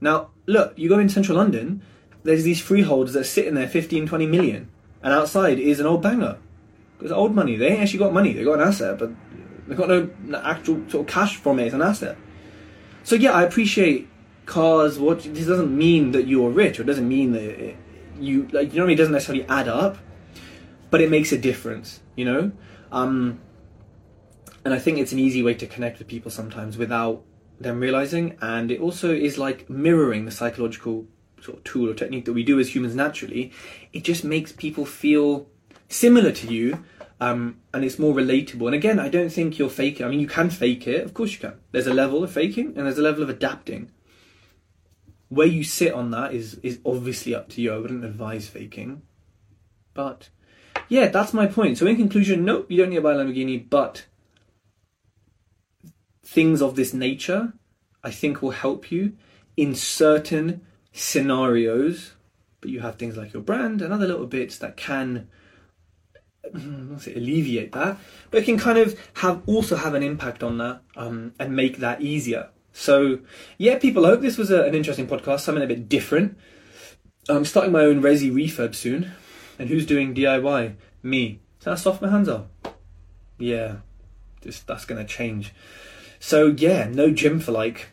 Now, 0.02 0.32
look, 0.46 0.74
you 0.78 0.90
go 0.90 1.00
in 1.00 1.10
central 1.10 1.38
London, 1.38 1.82
there's 2.24 2.44
these 2.44 2.62
freeholders 2.62 3.14
that 3.14 3.22
are 3.22 3.24
sitting 3.24 3.54
there 3.54 3.68
15, 3.68 4.08
20 4.08 4.26
million, 4.26 4.70
and 5.04 5.14
outside 5.14 5.60
is 5.60 5.80
an 5.80 5.86
old 5.86 6.02
banger. 6.02 6.38
It's 7.02 7.12
old 7.12 7.34
money. 7.34 7.56
They 7.56 7.70
ain't 7.70 7.82
actually 7.82 8.00
got 8.00 8.14
money, 8.14 8.34
they 8.34 8.44
got 8.44 8.60
an 8.60 8.68
asset, 8.68 8.98
but 8.98 9.12
they've 9.68 9.78
got 9.78 9.90
no 9.90 10.10
actual 10.44 10.82
sort 10.90 11.08
of 11.08 11.14
cash 11.14 11.38
from 11.38 11.60
it 11.60 11.68
as 11.68 11.74
an 11.74 11.82
asset. 11.82 12.18
So, 13.04 13.16
yeah, 13.16 13.32
I 13.32 13.44
appreciate 13.44 14.10
cars. 14.50 15.00
What 15.00 15.24
this 15.24 15.48
doesn't 15.48 15.76
mean 15.76 16.12
that 16.12 16.28
you're 16.28 16.50
rich, 16.50 16.80
or 16.80 16.84
it 16.84 16.88
doesn't 16.88 17.08
mean 17.08 17.32
that 17.32 17.76
you 18.20 18.48
like 18.52 18.74
you 18.74 18.80
know 18.80 18.84
I 18.84 18.88
mean, 18.88 18.96
it 18.96 18.98
doesn't 18.98 19.14
necessarily 19.14 19.46
add 19.48 19.70
up 19.70 19.98
but 20.90 21.02
it 21.02 21.10
makes 21.10 21.32
a 21.32 21.38
difference, 21.38 22.02
you 22.16 22.26
know? 22.26 22.52
Um, 22.92 23.40
and 24.66 24.74
I 24.74 24.80
think 24.80 24.98
it's 24.98 25.12
an 25.12 25.20
easy 25.20 25.44
way 25.44 25.54
to 25.56 25.68
connect 25.68 26.00
with 26.00 26.08
people 26.08 26.32
sometimes 26.32 26.78
without 26.78 27.24
them 27.60 27.80
realizing. 27.80 28.38
And 28.42 28.72
it 28.72 28.80
also 28.80 29.14
is 29.14 29.38
like 29.38 29.70
mirroring 29.70 30.26
the 30.26 30.32
psychological 30.32 31.06
sort 31.42 31.58
of 31.58 31.64
tool 31.64 31.90
or 31.90 31.94
technique 31.94 32.26
that 32.26 32.34
we 32.34 32.44
do 32.44 32.60
as 32.60 32.76
humans 32.76 32.96
naturally. 32.96 33.52
It 33.94 34.04
just 34.04 34.24
makes 34.24 34.52
people 34.52 34.86
feel 34.86 35.48
similar 35.88 36.32
to 36.32 36.48
you. 36.48 36.84
Um, 37.22 37.60
and 37.74 37.84
it's 37.84 38.00
more 38.00 38.14
relatable. 38.14 38.66
And 38.66 38.76
again, 38.76 38.98
I 38.98 39.10
don't 39.10 39.30
think 39.30 39.60
you're 39.60 39.70
faking. 39.70 40.06
I 40.06 40.10
mean, 40.10 40.22
you 40.22 40.28
can 40.28 40.50
fake 40.50 40.88
it, 40.88 41.04
of 41.04 41.14
course 41.14 41.34
you 41.34 41.40
can. 41.40 41.60
There's 41.72 41.88
a 41.88 41.94
level 41.94 42.24
of 42.24 42.32
faking 42.32 42.68
and 42.68 42.86
there's 42.86 42.98
a 42.98 43.02
level 43.02 43.24
of 43.24 43.30
adapting. 43.30 43.92
Where 45.30 45.48
you 45.48 45.64
sit 45.64 45.94
on 45.94 46.12
that 46.12 46.34
is 46.34 46.56
is 46.64 46.80
obviously 46.86 47.36
up 47.36 47.50
to 47.50 47.62
you. 47.62 47.74
I 47.74 47.78
wouldn't 47.78 48.04
advise 48.04 48.48
faking, 48.48 49.04
but 49.94 50.30
yeah, 50.88 51.08
that's 51.08 51.34
my 51.34 51.46
point. 51.46 51.78
So 51.78 51.86
in 51.86 51.96
conclusion, 51.96 52.44
no, 52.46 52.66
you 52.68 52.78
don't 52.78 52.90
need 52.90 52.98
to 52.98 53.02
buy 53.02 53.14
a 53.14 53.18
Lamborghini, 53.18 53.70
but 53.70 54.06
things 56.26 56.62
of 56.62 56.76
this 56.76 56.94
nature, 56.94 57.54
I 58.04 58.12
think, 58.12 58.42
will 58.42 58.52
help 58.52 58.92
you 58.92 59.14
in 59.56 59.76
certain 59.76 60.62
scenarios. 60.92 62.14
But 62.62 62.72
you 62.72 62.82
have 62.82 62.96
things 62.96 63.16
like 63.16 63.34
your 63.34 63.44
brand 63.44 63.82
and 63.82 63.94
other 63.94 64.08
little 64.08 64.26
bits 64.26 64.58
that 64.58 64.76
can 64.76 65.30
say 67.00 67.14
alleviate 67.14 67.72
that, 67.74 67.98
but 68.32 68.42
it 68.42 68.46
can 68.46 68.58
kind 68.58 68.78
of 68.78 69.00
have 69.16 69.42
also 69.46 69.76
have 69.76 69.94
an 69.94 70.04
impact 70.04 70.44
on 70.44 70.58
that 70.58 70.82
um, 70.96 71.34
and 71.40 71.56
make 71.56 71.78
that 71.78 72.02
easier. 72.02 72.50
So 72.80 73.20
yeah, 73.58 73.78
people, 73.78 74.06
I 74.06 74.12
hope 74.12 74.22
this 74.22 74.38
was 74.38 74.52
a, 74.52 74.64
an 74.64 74.74
interesting 74.74 75.06
podcast, 75.06 75.42
something 75.42 75.62
a 75.62 75.68
bit 75.68 75.90
different. 75.90 76.38
I'm 77.28 77.44
starting 77.44 77.74
my 77.74 77.82
own 77.82 78.02
Resi 78.02 78.32
refurb 78.32 78.74
soon. 78.74 79.12
And 79.60 79.68
who's 79.68 79.86
doing 79.86 80.16
DIY? 80.16 80.76
Me. 81.04 81.42
So 81.60 81.74
I 81.74 81.76
soft 81.76 82.02
my 82.02 82.10
hands 82.10 82.30
up. 82.30 82.50
Yeah, 83.38 83.78
just 84.42 84.66
that's 84.66 84.86
gonna 84.86 85.04
change. 85.04 85.54
So 86.22 86.48
yeah, 86.48 86.88
no 86.90 87.12
gym 87.12 87.42
for 87.42 87.52
like 87.52 87.90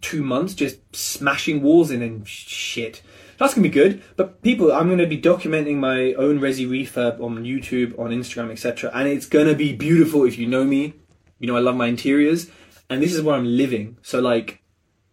two 0.00 0.24
months, 0.24 0.54
just 0.54 0.80
smashing 0.94 1.62
walls 1.62 1.92
in 1.92 2.02
and 2.02 2.26
shit. 2.26 3.00
That's 3.38 3.54
gonna 3.54 3.68
be 3.68 3.72
good. 3.72 4.02
But 4.16 4.42
people, 4.42 4.72
I'm 4.72 4.88
gonna 4.88 5.06
be 5.06 5.20
documenting 5.20 5.76
my 5.76 6.14
own 6.14 6.40
resi 6.40 6.68
refurb 6.68 7.20
on 7.20 7.44
YouTube, 7.44 7.96
on 7.96 8.10
Instagram, 8.10 8.50
etc. 8.50 8.90
And 8.92 9.06
it's 9.06 9.26
gonna 9.26 9.54
be 9.54 9.72
beautiful. 9.72 10.24
If 10.24 10.36
you 10.36 10.48
know 10.48 10.64
me, 10.64 10.94
you 11.38 11.46
know 11.46 11.56
I 11.56 11.60
love 11.60 11.76
my 11.76 11.86
interiors, 11.86 12.50
and 12.88 13.02
this 13.02 13.14
is 13.14 13.22
where 13.22 13.34
I'm 13.34 13.46
living. 13.46 13.98
So 14.02 14.20
like, 14.20 14.62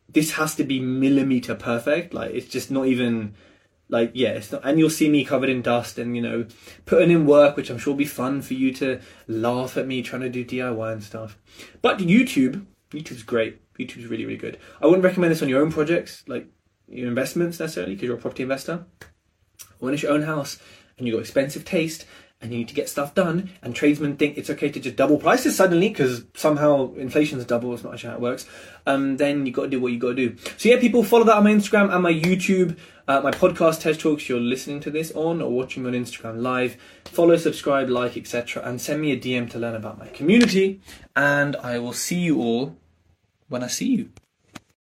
this 0.10 0.32
has 0.34 0.56
to 0.56 0.64
be 0.64 0.80
millimeter 0.80 1.56
perfect. 1.56 2.14
Like 2.14 2.32
it's 2.32 2.48
just 2.48 2.72
not 2.72 2.88
even 2.88 3.36
like 3.92 4.12
yeah 4.14 4.30
it's 4.30 4.52
not 4.52 4.62
and 4.64 4.80
you'll 4.80 4.90
see 4.90 5.10
me 5.10 5.24
covered 5.24 5.50
in 5.50 5.62
dust 5.62 6.00
and 6.00 6.16
you 6.16 6.22
know 6.22 6.46
putting 6.86 7.12
in 7.12 7.26
work 7.28 7.56
which 7.56 7.70
i'm 7.70 7.78
sure 7.78 7.92
will 7.92 7.98
be 7.98 8.06
fun 8.06 8.42
for 8.42 8.54
you 8.54 8.74
to 8.74 9.00
laugh 9.28 9.78
at 9.78 9.86
me 9.86 10.02
trying 10.02 10.22
to 10.22 10.30
do 10.30 10.44
diy 10.44 10.94
and 10.94 11.04
stuff 11.04 11.38
but 11.82 12.00
youtube 12.00 12.66
youtube's 12.92 13.22
great 13.22 13.62
youtube's 13.78 14.08
really 14.08 14.26
really 14.26 14.38
good 14.38 14.58
i 14.82 14.86
wouldn't 14.86 15.04
recommend 15.04 15.32
this 15.32 15.42
on 15.42 15.50
your 15.50 15.62
own 15.62 15.72
projects 15.72 16.24
like 16.28 16.48
your 16.88 17.08
investments 17.08 17.60
necessarily 17.60 17.94
because 17.94 18.08
you're 18.08 18.18
a 18.18 18.22
property 18.22 18.44
investor 18.44 18.86
when 19.80 19.94
it's 19.94 20.04
your 20.04 20.14
own 20.14 20.24
house 20.24 20.58
and 20.98 21.06
you've 21.06 21.16
got 21.16 21.22
expensive 21.22 21.66
taste 21.66 22.06
and 22.42 22.52
you 22.52 22.60
need 22.60 22.68
to 22.68 22.74
get 22.74 22.90
stuff 22.90 23.14
done, 23.14 23.50
and 23.62 23.76
tradesmen 23.76 24.18
think 24.18 24.38
it's 24.38 24.50
okay 24.50 24.70
to 24.70 24.80
just 24.80 24.96
double 24.96 25.18
prices 25.18 25.56
suddenly 25.56 25.90
because 25.90 26.24
somehow 26.36 26.94
inflation's 26.96 27.46
double, 27.46 27.74
it's 27.74 27.84
not 27.84 27.94
actually 27.94 28.10
how 28.10 28.16
it 28.16 28.22
works, 28.22 28.46
um, 28.86 29.18
then 29.18 29.46
you've 29.46 29.56
got 29.56 29.64
to 29.64 29.70
do 29.70 29.80
what 29.80 29.92
you've 29.92 30.02
got 30.02 30.16
to 30.16 30.30
do. 30.30 30.38
So, 30.58 30.70
yeah, 30.70 30.80
people 30.80 31.04
follow 31.04 31.24
that 31.26 31.38
on 31.38 31.44
my 31.44 31.52
Instagram 31.52 31.94
and 31.94 32.04
my 32.04 32.14
YouTube, 32.14 32.78
uh, 33.08 33.22
my 33.22 33.32
podcast, 33.32 33.82
Tej 33.82 33.94
Talks, 33.94 34.28
you're 34.30 34.40
listening 34.40 34.80
to 34.82 34.92
this 34.92 35.12
on 35.12 35.42
or 35.42 35.52
watching 35.52 35.86
on 35.86 35.94
Instagram 35.94 36.42
live. 36.42 36.78
Follow, 37.06 37.36
subscribe, 37.38 37.90
like, 37.90 38.18
etc., 38.18 38.64
and 38.64 38.80
send 38.82 39.02
me 39.02 39.12
a 39.12 39.20
DM 39.20 39.50
to 39.52 39.60
learn 39.60 39.76
about 39.76 40.00
my 40.00 40.08
community. 40.08 40.82
And 41.16 41.56
I 41.58 41.80
will 41.80 41.94
see 41.94 42.20
you 42.20 42.42
all 42.42 42.76
when 43.50 43.64
I 43.64 43.68
see 43.68 43.88
you. 43.88 44.21